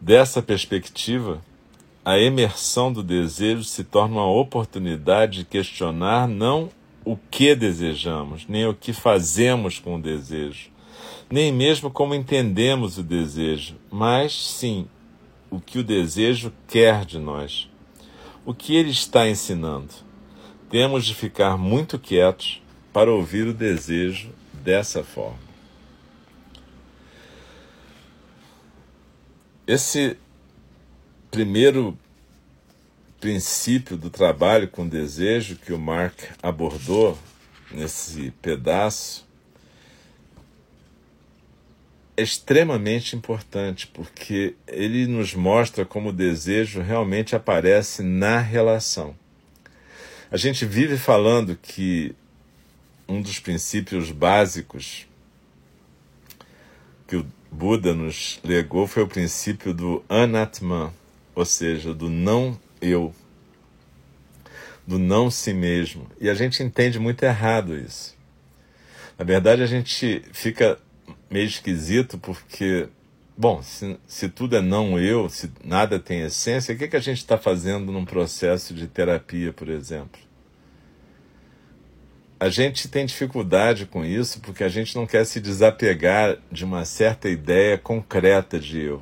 Dessa 0.00 0.42
perspectiva, 0.42 1.40
a 2.04 2.18
emersão 2.18 2.92
do 2.92 3.02
desejo 3.02 3.62
se 3.62 3.84
torna 3.84 4.16
uma 4.16 4.26
oportunidade 4.26 5.38
de 5.38 5.44
questionar 5.44 6.26
não 6.26 6.68
o 7.04 7.16
que 7.16 7.54
desejamos, 7.54 8.46
nem 8.48 8.66
o 8.66 8.74
que 8.74 8.92
fazemos 8.92 9.78
com 9.78 9.96
o 9.96 10.02
desejo, 10.02 10.70
nem 11.30 11.52
mesmo 11.52 11.90
como 11.90 12.14
entendemos 12.14 12.98
o 12.98 13.02
desejo, 13.02 13.76
mas 13.90 14.32
sim 14.32 14.88
o 15.50 15.60
que 15.60 15.78
o 15.78 15.84
desejo 15.84 16.52
quer 16.66 17.04
de 17.04 17.18
nós, 17.18 17.68
o 18.44 18.52
que 18.52 18.74
ele 18.74 18.90
está 18.90 19.28
ensinando. 19.28 19.92
Temos 20.68 21.04
de 21.04 21.14
ficar 21.14 21.56
muito 21.56 21.98
quietos 21.98 22.61
para 22.92 23.10
ouvir 23.10 23.46
o 23.46 23.54
desejo 23.54 24.32
dessa 24.52 25.02
forma. 25.02 25.38
Esse 29.66 30.16
primeiro 31.30 31.96
princípio 33.20 33.96
do 33.96 34.10
trabalho 34.10 34.68
com 34.68 34.86
desejo 34.86 35.56
que 35.56 35.72
o 35.72 35.78
Mark 35.78 36.18
abordou 36.42 37.16
nesse 37.70 38.32
pedaço 38.42 39.26
é 42.16 42.22
extremamente 42.22 43.16
importante 43.16 43.86
porque 43.86 44.54
ele 44.66 45.06
nos 45.06 45.34
mostra 45.34 45.84
como 45.84 46.10
o 46.10 46.12
desejo 46.12 46.82
realmente 46.82 47.34
aparece 47.34 48.02
na 48.02 48.38
relação. 48.38 49.16
A 50.30 50.36
gente 50.36 50.64
vive 50.66 50.96
falando 50.96 51.56
que 51.56 52.14
um 53.12 53.20
dos 53.20 53.38
princípios 53.38 54.10
básicos 54.10 55.06
que 57.06 57.16
o 57.16 57.26
Buda 57.50 57.92
nos 57.92 58.40
legou 58.42 58.86
foi 58.86 59.02
o 59.02 59.08
princípio 59.08 59.74
do 59.74 60.02
anatman, 60.08 60.90
ou 61.34 61.44
seja, 61.44 61.92
do 61.92 62.08
não 62.08 62.58
eu, 62.80 63.14
do 64.86 64.98
não 64.98 65.30
si 65.30 65.52
mesmo. 65.52 66.10
E 66.18 66.30
a 66.30 66.34
gente 66.34 66.62
entende 66.62 66.98
muito 66.98 67.22
errado 67.22 67.76
isso. 67.76 68.16
Na 69.18 69.24
verdade, 69.26 69.62
a 69.62 69.66
gente 69.66 70.22
fica 70.32 70.78
meio 71.30 71.46
esquisito 71.46 72.16
porque, 72.16 72.88
bom, 73.36 73.62
se, 73.62 73.98
se 74.06 74.28
tudo 74.30 74.56
é 74.56 74.62
não 74.62 74.98
eu, 74.98 75.28
se 75.28 75.52
nada 75.62 75.98
tem 75.98 76.22
essência, 76.22 76.74
o 76.74 76.78
que, 76.78 76.88
que 76.88 76.96
a 76.96 77.00
gente 77.00 77.18
está 77.18 77.36
fazendo 77.36 77.92
num 77.92 78.06
processo 78.06 78.72
de 78.72 78.86
terapia, 78.86 79.52
por 79.52 79.68
exemplo? 79.68 80.18
A 82.42 82.48
gente 82.48 82.88
tem 82.88 83.06
dificuldade 83.06 83.86
com 83.86 84.04
isso 84.04 84.40
porque 84.40 84.64
a 84.64 84.68
gente 84.68 84.96
não 84.96 85.06
quer 85.06 85.24
se 85.24 85.38
desapegar 85.38 86.38
de 86.50 86.64
uma 86.64 86.84
certa 86.84 87.28
ideia 87.28 87.78
concreta 87.78 88.58
de 88.58 88.80
eu 88.80 89.00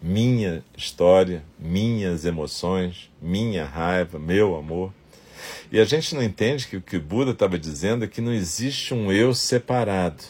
minha 0.00 0.64
história, 0.74 1.44
minhas 1.58 2.24
emoções, 2.24 3.10
minha 3.20 3.66
raiva, 3.66 4.18
meu 4.18 4.56
amor. 4.56 4.90
E 5.70 5.78
a 5.78 5.84
gente 5.84 6.14
não 6.14 6.22
entende 6.22 6.66
que 6.66 6.78
o 6.78 6.80
que 6.80 6.96
o 6.96 7.00
Buda 7.02 7.32
estava 7.32 7.58
dizendo 7.58 8.06
é 8.06 8.08
que 8.08 8.22
não 8.22 8.32
existe 8.32 8.94
um 8.94 9.12
eu 9.12 9.34
separado. 9.34 10.24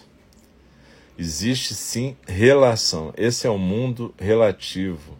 Existe 1.16 1.76
sim 1.76 2.16
relação. 2.26 3.14
Esse 3.16 3.46
é 3.46 3.50
o 3.50 3.56
mundo 3.56 4.12
relativo. 4.18 5.16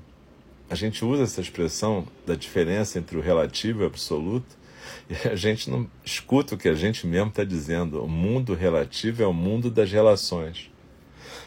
A 0.69 0.75
gente 0.75 1.05
usa 1.05 1.23
essa 1.23 1.41
expressão 1.41 2.05
da 2.27 2.35
diferença 2.35 2.99
entre 2.99 3.17
o 3.17 3.21
relativo 3.21 3.83
e 3.83 3.85
o 3.85 3.87
absoluto, 3.87 4.66
e 5.09 5.15
a 5.29 5.37
gente 5.37 5.71
não 5.71 5.89
escuta 6.05 6.55
o 6.55 6.59
que 6.59 6.69
a 6.69 6.75
gente 6.75 7.07
mesmo 7.07 7.29
está 7.29 7.45
dizendo. 7.45 8.03
O 8.03 8.09
mundo 8.09 8.55
relativo 8.55 9.23
é 9.23 9.27
o 9.27 9.33
mundo 9.33 9.71
das 9.71 9.91
relações. 9.91 10.71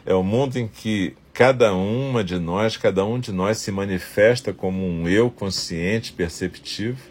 É 0.05 0.13
o 0.13 0.23
mundo 0.23 0.57
em 0.57 0.67
que 0.67 1.15
cada 1.33 1.73
uma 1.73 2.23
de 2.23 2.39
nós, 2.39 2.77
cada 2.77 3.05
um 3.05 3.19
de 3.19 3.31
nós 3.31 3.57
se 3.57 3.71
manifesta 3.71 4.53
como 4.53 4.85
um 4.85 5.07
eu 5.07 5.29
consciente, 5.29 6.13
perceptivo, 6.13 7.01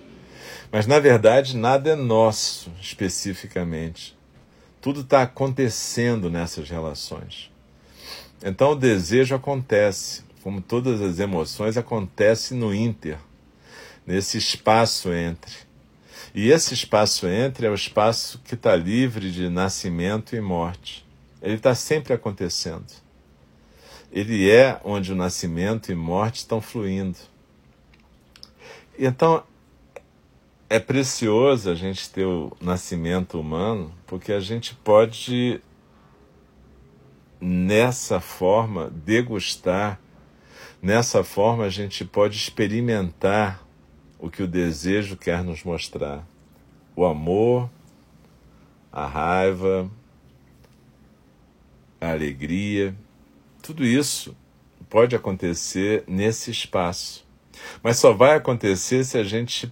mas 0.73 0.87
na 0.87 0.99
verdade 0.99 1.57
nada 1.57 1.91
é 1.91 1.97
nosso 1.97 2.73
especificamente. 2.81 4.17
Tudo 4.81 5.01
está 5.01 5.23
acontecendo 5.23 6.31
nessas 6.31 6.69
relações. 6.71 7.51
Então 8.43 8.73
o 8.73 8.77
desejo 8.77 9.35
acontece, 9.35 10.23
como 10.43 10.61
todas 10.61 11.03
as 11.03 11.19
emoções, 11.19 11.77
acontece 11.77 12.55
no 12.55 12.73
ínter, 12.75 13.19
nesse 14.07 14.39
espaço 14.39 15.13
entre. 15.13 15.68
E 16.41 16.53
esse 16.53 16.73
espaço 16.73 17.27
entre 17.27 17.67
é 17.67 17.69
o 17.69 17.75
espaço 17.75 18.41
que 18.45 18.55
está 18.55 18.77
livre 18.77 19.29
de 19.33 19.49
nascimento 19.49 20.37
e 20.37 20.41
morte. 20.41 21.05
Ele 21.43 21.57
está 21.57 21.75
sempre 21.75 22.13
acontecendo. 22.13 22.87
Ele 24.13 24.49
é 24.49 24.81
onde 24.85 25.13
o 25.13 25.17
nascimento 25.17 25.91
e 25.91 25.97
morte 25.97 26.37
estão 26.37 26.61
fluindo. 26.61 27.19
Então, 28.97 29.43
é 30.71 30.79
precioso 30.79 31.71
a 31.71 31.75
gente 31.75 32.09
ter 32.09 32.25
o 32.25 32.57
nascimento 32.61 33.41
humano, 33.41 33.93
porque 34.07 34.33
a 34.33 34.39
gente 34.39 34.77
pode, 34.77 35.61
nessa 37.41 38.21
forma, 38.21 38.93
degustar, 39.05 39.99
nessa 40.81 41.25
forma, 41.25 41.65
a 41.65 41.69
gente 41.69 42.05
pode 42.05 42.37
experimentar 42.37 43.68
o 44.19 44.31
que 44.31 44.43
o 44.43 44.49
desejo 44.49 45.17
quer 45.17 45.43
nos 45.43 45.63
mostrar: 45.65 46.27
o 46.95 47.05
amor, 47.05 47.71
a 48.93 49.07
raiva, 49.07 49.91
a 52.01 52.11
alegria 52.11 52.95
tudo 53.69 53.85
isso 53.85 54.35
pode 54.89 55.15
acontecer 55.15 56.03
nesse 56.07 56.51
espaço. 56.51 57.27
Mas 57.83 57.99
só 57.99 58.15
vai 58.15 58.35
acontecer 58.35 59.05
se 59.05 59.19
a 59.19 59.25
gente 59.25 59.71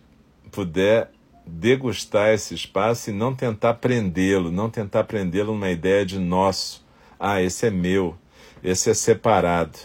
puder 0.53 1.11
degustar 1.47 2.29
esse 2.35 2.55
espaço 2.55 3.09
e 3.09 3.13
não 3.15 3.35
tentar 3.35 3.73
prendê-lo, 3.75 4.53
não 4.53 4.69
tentar 4.69 5.05
prendê-lo 5.05 5.55
numa 5.55 5.71
ideia 5.71 6.05
de 6.05 6.19
nosso. 6.19 6.85
Ah, 7.19 7.41
esse 7.41 7.67
é 7.67 7.71
meu, 7.71 8.19
esse 8.63 8.91
é 8.91 8.95
separado. 8.95 9.79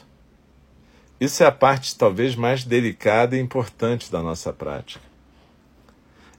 Isso 1.22 1.44
é 1.44 1.46
a 1.46 1.52
parte 1.52 1.96
talvez 1.96 2.36
mais 2.36 2.64
delicada 2.64 3.38
e 3.38 3.40
importante 3.40 4.12
da 4.12 4.24
nossa 4.24 4.52
prática. 4.52 5.06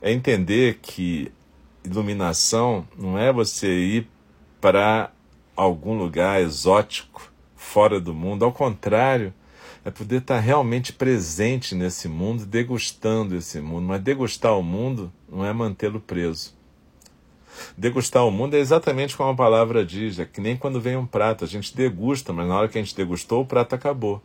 É 0.01 0.11
entender 0.11 0.81
que 0.83 1.31
iluminação 1.85 2.85
não 2.99 3.17
é 3.17 3.33
você 3.33 3.69
ir 3.69 4.09
para 4.61 5.13
algum 5.55 5.97
lugar 5.97 6.41
exótico 6.41 7.31
fora 7.55 8.01
do 8.01 8.13
mundo. 8.13 8.45
Ao 8.45 8.51
contrário, 8.51 9.33
é 9.85 9.91
poder 9.91 10.17
estar 10.17 10.41
realmente 10.41 10.93
presente 10.93 11.77
nesse 11.77 12.09
mundo, 12.09 12.45
degustando 12.45 13.37
esse 13.37 13.61
mundo. 13.61 13.87
Mas 13.87 14.03
degustar 14.03 14.59
o 14.59 14.65
mundo 14.65 15.13
não 15.31 15.47
é 15.47 15.53
mantê-lo 15.53 16.01
preso. 16.01 16.55
Degustar 17.79 18.27
o 18.27 18.33
mundo 18.33 18.55
é 18.55 18.59
exatamente 18.59 19.17
como 19.17 19.31
a 19.31 19.37
palavra 19.37 19.87
diz, 19.87 20.19
é 20.19 20.25
que 20.25 20.41
nem 20.41 20.57
quando 20.57 20.81
vem 20.81 20.97
um 20.97 21.07
prato, 21.07 21.45
a 21.45 21.47
gente 21.47 21.77
degusta, 21.77 22.33
mas 22.33 22.49
na 22.49 22.59
hora 22.59 22.69
que 22.69 22.79
a 22.79 22.83
gente 22.83 22.97
degustou, 22.97 23.43
o 23.43 23.47
prato 23.47 23.77
acabou. 23.77 24.21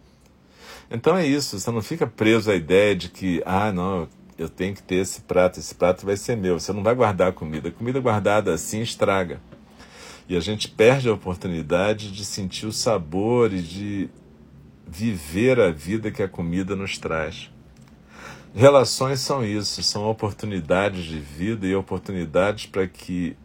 Então 0.89 1.17
é 1.17 1.26
isso, 1.26 1.60
você 1.60 1.69
não 1.69 1.82
fica 1.82 2.08
preso 2.08 2.50
à 2.50 2.56
ideia 2.56 2.95
de 2.95 3.10
que, 3.10 3.43
ah, 3.45 3.71
não, 3.71 4.08
eu 4.38 4.47
tenho 4.47 4.73
que 4.73 4.84
ter 4.84 4.95
esse 4.95 5.21
prato, 5.21 5.60
esse 5.60 5.76
prato 5.76 6.06
vai 6.06 6.15
ser 6.15 6.38
meu. 6.38 6.60
Você 6.60 6.71
não 6.71 6.84
vai 6.84 6.95
guardar 6.95 7.30
a 7.30 7.34
comida. 7.34 7.69
A 7.69 7.71
comida 7.71 8.00
guardada 8.00 8.54
assim 8.54 8.82
estraga. 8.82 9.41
E 10.30 10.36
a 10.36 10.39
gente 10.39 10.67
perde 10.67 11.10
a 11.10 11.13
oportunidade 11.13 12.12
de 12.12 12.23
sentir 12.23 12.65
o 12.65 12.71
sabor 12.71 13.52
e 13.54 13.62
de 13.62 14.10
viver 14.86 15.60
a 15.60 15.71
vida 15.71 16.12
que 16.12 16.21
a 16.21 16.28
comida 16.28 16.76
nos 16.76 16.97
traz. 16.97 17.50
Relações 18.54 19.19
são 19.19 19.43
isso, 19.45 19.84
são 19.84 20.06
oportunidades 20.06 21.04
de 21.04 21.19
vida 21.19 21.67
e 21.67 21.76
oportunidades 21.76 22.65
para 22.65 22.88
que 22.88 23.36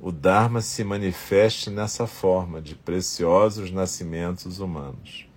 o 0.00 0.12
Dharma 0.12 0.60
se 0.60 0.84
manifeste 0.84 1.70
nessa 1.70 2.06
forma 2.06 2.60
de 2.60 2.74
preciosos 2.74 3.70
nascimentos 3.70 4.60
humanos. 4.60 5.27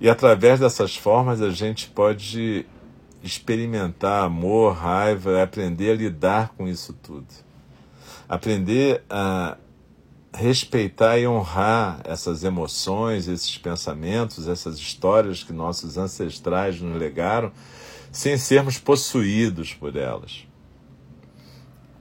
E 0.00 0.08
através 0.08 0.60
dessas 0.60 0.96
formas 0.96 1.40
a 1.40 1.50
gente 1.50 1.88
pode 1.88 2.66
experimentar 3.22 4.24
amor, 4.24 4.74
raiva, 4.74 5.42
aprender 5.42 5.90
a 5.90 5.94
lidar 5.94 6.54
com 6.56 6.68
isso 6.68 6.92
tudo. 6.92 7.26
Aprender 8.28 9.02
a 9.08 9.56
respeitar 10.32 11.18
e 11.18 11.26
honrar 11.26 12.00
essas 12.04 12.44
emoções, 12.44 13.26
esses 13.26 13.56
pensamentos, 13.56 14.46
essas 14.46 14.78
histórias 14.78 15.42
que 15.42 15.52
nossos 15.52 15.96
ancestrais 15.96 16.80
nos 16.80 16.98
legaram, 16.98 17.50
sem 18.12 18.36
sermos 18.36 18.78
possuídos 18.78 19.72
por 19.72 19.96
elas. 19.96 20.46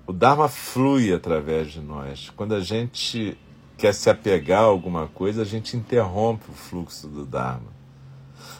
O 0.05 0.13
Dharma 0.13 0.47
flui 0.47 1.13
através 1.13 1.71
de 1.71 1.79
nós. 1.81 2.29
Quando 2.35 2.53
a 2.53 2.59
gente 2.59 3.37
quer 3.77 3.93
se 3.93 4.09
apegar 4.09 4.61
a 4.61 4.65
alguma 4.65 5.07
coisa, 5.07 5.41
a 5.41 5.45
gente 5.45 5.75
interrompe 5.75 6.49
o 6.49 6.53
fluxo 6.53 7.07
do 7.07 7.25
Dharma. 7.25 7.73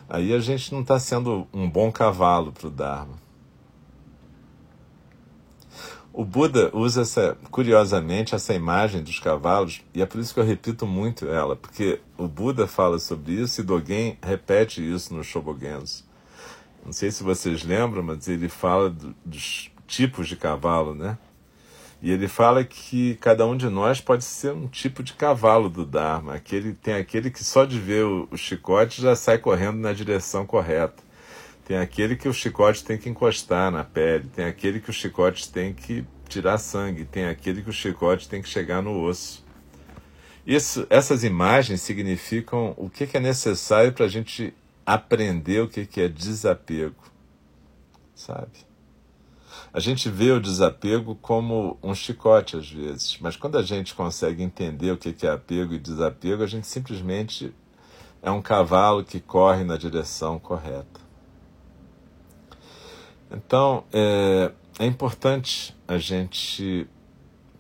Aí 0.08 0.34
a 0.34 0.40
gente 0.40 0.72
não 0.72 0.82
está 0.82 1.00
sendo 1.00 1.48
um 1.54 1.70
bom 1.70 1.92
cavalo 1.92 2.52
para 2.52 2.68
o 2.68 2.72
Dharma. 2.72 3.26
O 6.18 6.24
Buda 6.24 6.70
usa 6.74 7.02
essa, 7.02 7.38
curiosamente 7.52 8.36
essa 8.36 8.54
imagem 8.54 9.04
dos 9.04 9.20
cavalos, 9.20 9.82
e 9.94 10.02
é 10.02 10.06
por 10.06 10.22
isso 10.22 10.34
que 10.34 10.40
eu 10.40 10.46
repito 10.46 10.88
muito 10.88 11.28
ela, 11.28 11.58
porque 11.58 12.00
o 12.18 12.26
Buda 12.26 12.68
fala 12.68 13.00
sobre 13.00 13.34
isso 13.34 13.60
e 13.60 13.64
Dogen 13.66 14.18
repete 14.22 14.82
isso 14.82 15.14
no 15.14 15.26
Shobogenzo. 15.26 16.06
Não 16.86 16.94
sei 16.94 17.12
se 17.12 17.22
vocês 17.22 17.64
lembram, 17.64 18.02
mas 18.02 18.30
ele 18.30 18.48
fala 18.48 18.90
do, 18.90 19.14
dos 19.26 19.70
tipos 19.88 20.30
de 20.30 20.38
cavalo, 20.38 20.96
né? 20.96 21.18
E 22.06 22.12
ele 22.12 22.28
fala 22.28 22.64
que 22.64 23.16
cada 23.16 23.48
um 23.48 23.58
de 23.58 23.68
nós 23.68 24.00
pode 24.00 24.24
ser 24.24 24.54
um 24.54 24.68
tipo 24.68 25.02
de 25.02 25.14
cavalo 25.14 25.68
do 25.68 25.84
Dharma. 25.84 26.36
Aquele, 26.36 26.74
tem 26.74 26.94
aquele 26.94 27.32
que 27.32 27.44
só 27.44 27.66
de 27.66 27.80
ver 27.80 28.06
o, 28.06 28.28
o 28.30 28.38
chicote 28.38 29.02
já 29.02 29.16
sai 29.16 29.40
correndo 29.40 29.80
na 29.80 29.92
direção 29.92 30.46
correta. 30.46 31.02
Tem 31.66 31.78
aquele 31.78 32.16
que 32.16 32.30
o 32.30 32.34
chicote 32.34 32.84
tem 32.84 32.96
que 32.96 33.10
encostar 33.10 33.72
na 33.72 33.84
pele, 33.84 34.30
tem 34.36 34.46
aquele 34.46 34.80
que 34.80 34.92
o 34.92 34.94
chicote 34.94 35.52
tem 35.52 35.74
que 35.74 36.06
tirar 36.30 36.60
sangue, 36.60 37.06
tem 37.06 37.26
aquele 37.26 37.64
que 37.64 37.72
o 37.72 37.74
chicote 37.74 38.30
tem 38.30 38.40
que 38.40 38.50
chegar 38.50 38.84
no 38.84 39.02
osso. 39.02 39.44
Isso, 40.46 40.86
essas 40.92 41.24
imagens 41.24 41.82
significam 41.82 42.76
o 42.78 42.88
que 42.88 43.18
é 43.18 43.20
necessário 43.20 43.92
para 43.92 44.06
a 44.06 44.10
gente 44.10 44.54
aprender 44.86 45.62
o 45.62 45.68
que 45.68 45.90
é 46.00 46.08
desapego, 46.08 47.04
sabe? 48.14 48.75
A 49.74 49.80
gente 49.80 50.10
vê 50.10 50.32
o 50.32 50.40
desapego 50.40 51.16
como 51.16 51.78
um 51.84 51.94
chicote 51.94 52.56
às 52.56 52.70
vezes, 52.70 53.18
mas 53.20 53.36
quando 53.36 53.58
a 53.58 53.64
gente 53.64 53.94
consegue 53.94 54.42
entender 54.42 54.92
o 54.92 54.98
que 54.98 55.26
é 55.26 55.30
apego 55.30 55.74
e 55.74 55.80
desapego, 55.80 56.44
a 56.44 56.48
gente 56.48 56.68
simplesmente 56.68 57.54
é 58.22 58.32
um 58.32 58.42
cavalo 58.42 59.04
que 59.04 59.20
corre 59.20 59.64
na 59.64 59.78
direção 59.78 60.40
correta. 60.40 61.00
Então, 63.30 63.84
é, 63.92 64.52
é 64.80 64.86
importante 64.86 65.76
a 65.88 65.98
gente 65.98 66.88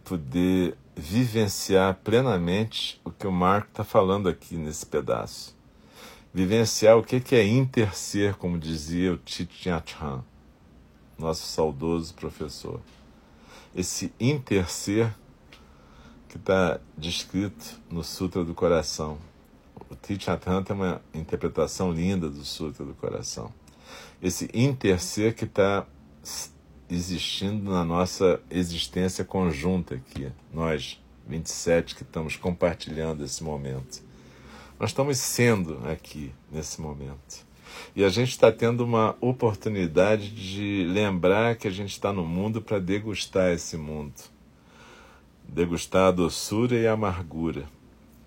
poder 0.03 0.77
vivenciar 0.95 1.95
plenamente 2.03 3.01
o 3.03 3.11
que 3.11 3.27
o 3.27 3.31
Marco 3.31 3.67
está 3.69 3.83
falando 3.83 4.29
aqui 4.29 4.55
nesse 4.55 4.85
pedaço. 4.85 5.55
Vivenciar 6.33 6.97
o 6.97 7.03
que 7.03 7.35
é 7.35 7.45
interser, 7.45 8.35
como 8.35 8.57
dizia 8.57 9.13
o 9.13 9.17
Thich 9.17 9.69
Nhat 9.69 9.95
nosso 11.17 11.45
saudoso 11.47 12.13
professor. 12.13 12.79
Esse 13.75 14.13
interser 14.19 15.13
que 16.29 16.37
está 16.37 16.79
descrito 16.97 17.79
no 17.89 18.03
Sutra 18.03 18.43
do 18.43 18.53
Coração. 18.53 19.17
O 19.89 19.93
Hanh 19.93 20.63
tem 20.63 20.75
uma 20.75 21.01
interpretação 21.13 21.91
linda 21.91 22.29
do 22.29 22.43
Sutra 22.43 22.85
do 22.85 22.93
Coração 22.93 23.51
esse 24.21 24.49
interser 24.53 25.35
que 25.35 25.45
está 25.45 25.85
existindo 26.89 27.71
na 27.71 27.83
nossa 27.83 28.41
existência 28.49 29.25
conjunta 29.25 29.95
aqui, 29.95 30.31
nós 30.53 31.01
27 31.27 31.95
que 31.95 32.03
estamos 32.03 32.35
compartilhando 32.35 33.23
esse 33.23 33.43
momento. 33.43 34.03
Nós 34.79 34.91
estamos 34.91 35.17
sendo 35.17 35.79
aqui 35.87 36.31
nesse 36.51 36.81
momento. 36.81 37.45
E 37.93 38.03
a 38.03 38.09
gente 38.09 38.29
está 38.29 38.51
tendo 38.51 38.85
uma 38.85 39.15
oportunidade 39.19 40.29
de 40.29 40.85
lembrar 40.89 41.55
que 41.55 41.67
a 41.67 41.71
gente 41.71 41.91
está 41.91 42.13
no 42.13 42.25
mundo 42.25 42.61
para 42.61 42.79
degustar 42.79 43.51
esse 43.51 43.75
mundo. 43.75 44.13
Degustar 45.47 46.07
a 46.07 46.11
doçura 46.11 46.75
e 46.75 46.87
a 46.87 46.93
amargura. 46.93 47.65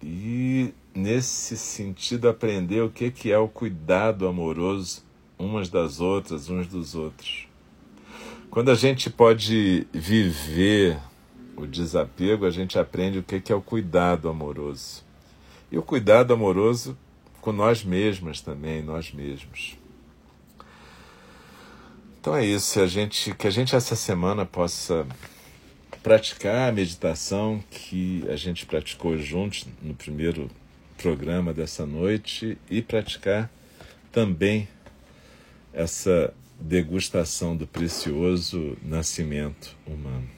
E, 0.02 0.72
nesse 0.94 1.56
sentido, 1.56 2.28
aprender 2.28 2.82
o 2.82 2.90
que 2.90 3.32
é 3.32 3.38
o 3.38 3.48
cuidado 3.48 4.26
amoroso 4.26 5.08
umas 5.38 5.68
das 5.68 6.00
outras, 6.00 6.50
uns 6.50 6.66
dos 6.66 6.94
outros. 6.94 7.46
Quando 8.50 8.70
a 8.70 8.74
gente 8.74 9.08
pode 9.08 9.86
viver 9.92 10.98
o 11.56 11.66
desapego, 11.66 12.44
a 12.44 12.50
gente 12.50 12.78
aprende 12.78 13.18
o 13.18 13.22
que 13.22 13.52
é 13.52 13.54
o 13.54 13.62
cuidado 13.62 14.28
amoroso. 14.28 15.04
E 15.70 15.78
o 15.78 15.82
cuidado 15.82 16.32
amoroso 16.32 16.96
com 17.48 17.52
nós 17.52 17.82
mesmas 17.82 18.42
também, 18.42 18.82
nós 18.82 19.10
mesmos. 19.10 19.74
Então 22.20 22.36
é 22.36 22.44
isso, 22.44 22.78
a 22.78 22.86
gente, 22.86 23.34
que 23.34 23.46
a 23.46 23.50
gente 23.50 23.74
essa 23.74 23.96
semana 23.96 24.44
possa 24.44 25.06
praticar 26.02 26.68
a 26.68 26.72
meditação 26.72 27.64
que 27.70 28.22
a 28.28 28.36
gente 28.36 28.66
praticou 28.66 29.16
juntos 29.16 29.66
no 29.80 29.94
primeiro 29.94 30.50
programa 30.98 31.54
dessa 31.54 31.86
noite 31.86 32.58
e 32.68 32.82
praticar 32.82 33.50
também 34.12 34.68
essa 35.72 36.34
degustação 36.60 37.56
do 37.56 37.66
precioso 37.66 38.76
nascimento 38.82 39.74
humano. 39.86 40.37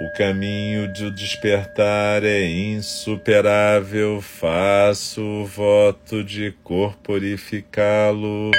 O 0.00 0.08
caminho 0.08 0.90
de 0.90 1.10
despertar 1.10 2.24
é 2.24 2.46
insuperável, 2.46 4.22
faço 4.22 5.20
o 5.20 5.44
voto 5.44 6.24
de 6.24 6.52
corporificá-lo. 6.64 8.50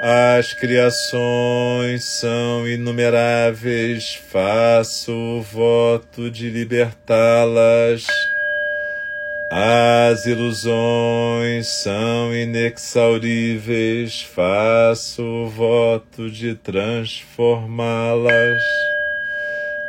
As 0.00 0.54
criações 0.54 2.04
são 2.04 2.68
inumeráveis, 2.68 4.14
faço 4.30 5.10
o 5.10 5.42
voto 5.42 6.30
de 6.30 6.48
libertá-las. 6.50 8.06
As 9.50 10.24
ilusões 10.24 11.66
são 11.66 12.32
inexauríveis, 12.32 14.22
faço 14.22 15.20
o 15.20 15.48
voto 15.48 16.30
de 16.30 16.54
transformá-las. 16.54 18.62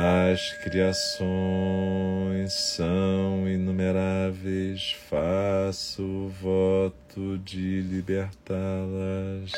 As 0.00 0.52
criações 0.62 2.52
são 2.52 3.48
inumeráveis, 3.48 4.94
faço 5.10 6.28
voto 6.40 7.36
de 7.38 7.80
libertá-las. 7.80 9.50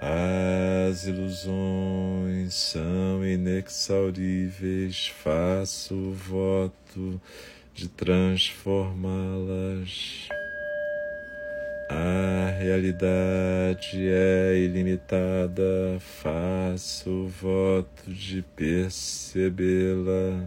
As 0.00 1.04
ilusões 1.04 2.54
são 2.54 3.22
inexauríveis, 3.22 5.08
faço 5.08 6.12
voto 6.12 7.20
de 7.74 7.86
transformá-las. 7.86 10.30
Realidade 12.70 13.98
é 14.08 14.56
ilimitada, 14.56 15.98
faço 15.98 17.26
voto 17.26 18.08
de 18.08 18.42
percebê-la. 18.54 20.40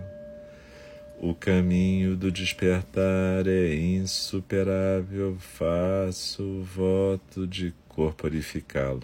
O 1.19 1.35
caminho 1.35 2.15
do 2.15 2.31
despertar 2.31 3.45
é 3.45 3.75
insuperável, 3.75 5.35
faço 5.37 6.61
voto 6.61 7.45
de 7.45 7.73
corporificá-lo. 7.89 9.03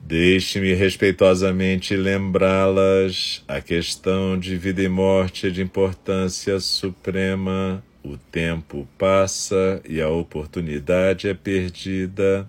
Deixe-me 0.00 0.74
respeitosamente 0.74 1.94
lembrá-las: 1.94 3.44
a 3.46 3.60
questão 3.60 4.36
de 4.36 4.56
vida 4.56 4.82
e 4.82 4.88
morte 4.88 5.46
é 5.46 5.50
de 5.50 5.62
importância 5.62 6.58
suprema 6.58 7.80
o 8.02 8.16
tempo 8.16 8.88
passa 8.98 9.80
e 9.88 10.00
a 10.00 10.08
oportunidade 10.08 11.28
é 11.28 11.34
perdida. 11.34 12.48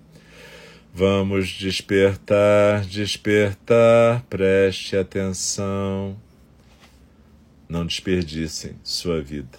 Vamos 0.93 1.49
despertar, 1.49 2.85
despertar, 2.85 4.23
preste 4.29 4.97
atenção. 4.97 6.17
Não 7.67 7.85
desperdicem 7.85 8.75
sua 8.83 9.21
vida. 9.21 9.57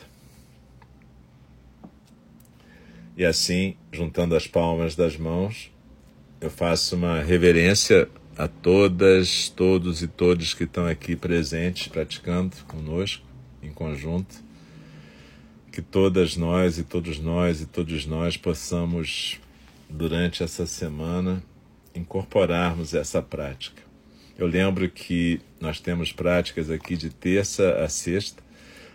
E 3.17 3.25
assim, 3.25 3.77
juntando 3.91 4.35
as 4.35 4.47
palmas 4.47 4.95
das 4.95 5.17
mãos, 5.17 5.71
eu 6.41 6.51
faço 6.51 6.97
uma 6.97 7.23
reverência 7.23 8.09
a 8.37 8.49
todas, 8.49 9.51
todos 9.51 10.03
e 10.03 10.09
todos 10.09 10.55
que 10.55 10.65
estão 10.65 10.87
aqui 10.87 11.15
presentes, 11.15 11.89
praticando 11.89 12.57
conosco, 12.67 13.25
em 13.63 13.71
conjunto 13.71 14.52
que 15.73 15.81
todas 15.81 16.37
nós 16.37 16.79
e 16.79 16.85
todos 16.85 17.19
nós 17.19 17.63
e 17.63 17.67
todos 17.67 18.05
nós 18.05 18.37
possamos, 18.37 19.41
durante 19.89 20.43
essa 20.43 20.67
semana, 20.67 21.43
incorporarmos 21.95 22.93
essa 22.93 23.23
prática. 23.23 23.83
Eu 24.39 24.47
lembro 24.47 24.89
que 24.91 25.41
nós 25.59 25.81
temos 25.81 26.13
práticas 26.13 26.71
aqui 26.71 26.95
de 26.95 27.09
terça 27.09 27.83
a 27.83 27.89
sexta, 27.89 28.43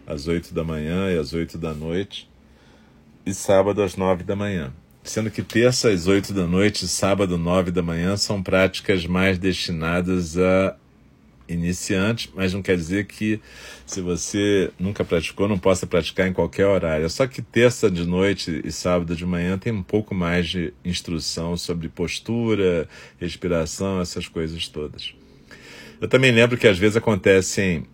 às 0.05 0.27
oito 0.27 0.53
da 0.53 0.63
manhã 0.63 1.11
e 1.11 1.17
às 1.17 1.33
oito 1.33 1.57
da 1.57 1.73
noite, 1.73 2.29
e 3.25 3.33
sábado 3.33 3.81
às 3.81 3.95
nove 3.95 4.23
da 4.23 4.35
manhã. 4.35 4.71
Sendo 5.03 5.31
que 5.31 5.41
terça 5.41 5.89
às 5.89 6.05
oito 6.05 6.31
da 6.31 6.45
noite 6.45 6.85
e 6.85 6.87
sábado 6.87 7.37
nove 7.37 7.71
da 7.71 7.81
manhã 7.81 8.15
são 8.17 8.43
práticas 8.43 9.05
mais 9.05 9.39
destinadas 9.39 10.37
a 10.37 10.75
iniciante, 11.47 12.29
mas 12.35 12.53
não 12.53 12.61
quer 12.61 12.75
dizer 12.75 13.05
que 13.05 13.39
se 13.85 14.01
você 14.01 14.71
nunca 14.79 15.03
praticou, 15.03 15.47
não 15.47 15.57
possa 15.57 15.87
praticar 15.87 16.27
em 16.27 16.33
qualquer 16.33 16.65
horário. 16.65 17.09
Só 17.09 17.25
que 17.25 17.41
terça 17.41 17.89
de 17.89 18.05
noite 18.05 18.61
e 18.63 18.71
sábado 18.71 19.15
de 19.15 19.25
manhã 19.25 19.57
tem 19.57 19.71
um 19.71 19.83
pouco 19.83 20.13
mais 20.13 20.47
de 20.47 20.73
instrução 20.83 21.55
sobre 21.55 21.87
postura, 21.89 22.87
respiração, 23.19 24.01
essas 24.01 24.27
coisas 24.27 24.67
todas. 24.67 25.13
Eu 25.99 26.07
também 26.07 26.31
lembro 26.31 26.57
que 26.57 26.67
às 26.67 26.77
vezes 26.77 26.97
acontecem 26.97 27.85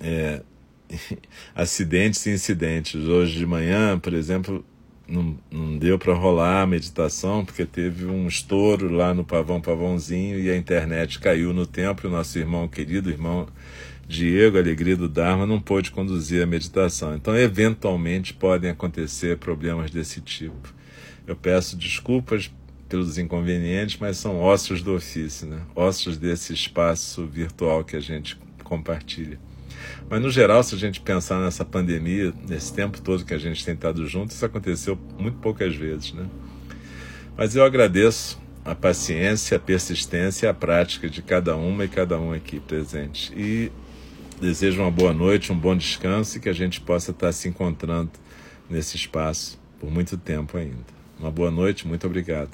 é, 0.00 0.42
acidentes 1.54 2.24
e 2.26 2.30
incidentes. 2.30 3.04
Hoje 3.06 3.38
de 3.38 3.46
manhã, 3.46 3.98
por 3.98 4.12
exemplo, 4.14 4.64
não, 5.08 5.38
não 5.50 5.78
deu 5.78 5.98
para 5.98 6.14
rolar 6.14 6.62
a 6.62 6.66
meditação 6.66 7.44
porque 7.44 7.64
teve 7.64 8.06
um 8.06 8.26
estouro 8.26 8.92
lá 8.92 9.14
no 9.14 9.24
Pavão 9.24 9.60
Pavãozinho 9.60 10.38
e 10.38 10.50
a 10.50 10.56
internet 10.56 11.18
caiu 11.18 11.52
no 11.52 11.66
templo. 11.66 12.08
O 12.08 12.12
nosso 12.12 12.38
irmão 12.38 12.66
querido, 12.66 13.10
irmão 13.10 13.46
Diego, 14.08 14.58
Alegria 14.58 14.96
do 14.96 15.08
Dharma, 15.08 15.46
não 15.46 15.60
pôde 15.60 15.90
conduzir 15.90 16.42
a 16.42 16.46
meditação. 16.46 17.14
Então, 17.14 17.36
eventualmente, 17.36 18.34
podem 18.34 18.70
acontecer 18.70 19.36
problemas 19.38 19.90
desse 19.90 20.20
tipo. 20.20 20.74
Eu 21.26 21.34
peço 21.34 21.76
desculpas 21.76 22.50
pelos 22.88 23.18
inconvenientes, 23.18 23.96
mas 24.00 24.16
são 24.16 24.40
ossos 24.40 24.80
do 24.80 24.94
ofício, 24.94 25.46
né? 25.46 25.60
ossos 25.74 26.16
desse 26.16 26.52
espaço 26.52 27.26
virtual 27.26 27.84
que 27.84 27.96
a 27.96 28.00
gente 28.00 28.38
compartilha. 28.62 29.38
Mas, 30.08 30.20
no 30.20 30.30
geral, 30.30 30.62
se 30.62 30.74
a 30.74 30.78
gente 30.78 31.00
pensar 31.00 31.40
nessa 31.40 31.64
pandemia, 31.64 32.32
nesse 32.48 32.72
tempo 32.72 33.00
todo 33.00 33.24
que 33.24 33.34
a 33.34 33.38
gente 33.38 33.64
tem 33.64 33.74
estado 33.74 34.06
junto, 34.06 34.30
isso 34.30 34.44
aconteceu 34.44 34.98
muito 35.18 35.38
poucas 35.38 35.74
vezes. 35.74 36.12
Né? 36.12 36.26
Mas 37.36 37.56
eu 37.56 37.64
agradeço 37.64 38.38
a 38.64 38.74
paciência, 38.74 39.56
a 39.56 39.60
persistência 39.60 40.46
e 40.46 40.48
a 40.48 40.54
prática 40.54 41.08
de 41.08 41.22
cada 41.22 41.56
uma 41.56 41.84
e 41.84 41.88
cada 41.88 42.18
um 42.18 42.32
aqui 42.32 42.58
presente. 42.58 43.32
E 43.36 43.70
desejo 44.40 44.82
uma 44.82 44.90
boa 44.90 45.12
noite, 45.12 45.52
um 45.52 45.58
bom 45.58 45.76
descanso 45.76 46.36
e 46.36 46.40
que 46.40 46.48
a 46.48 46.52
gente 46.52 46.80
possa 46.80 47.10
estar 47.10 47.32
se 47.32 47.48
encontrando 47.48 48.10
nesse 48.68 48.96
espaço 48.96 49.58
por 49.78 49.90
muito 49.90 50.16
tempo 50.16 50.56
ainda. 50.56 50.96
Uma 51.18 51.30
boa 51.30 51.50
noite, 51.50 51.86
muito 51.86 52.06
obrigado. 52.06 52.50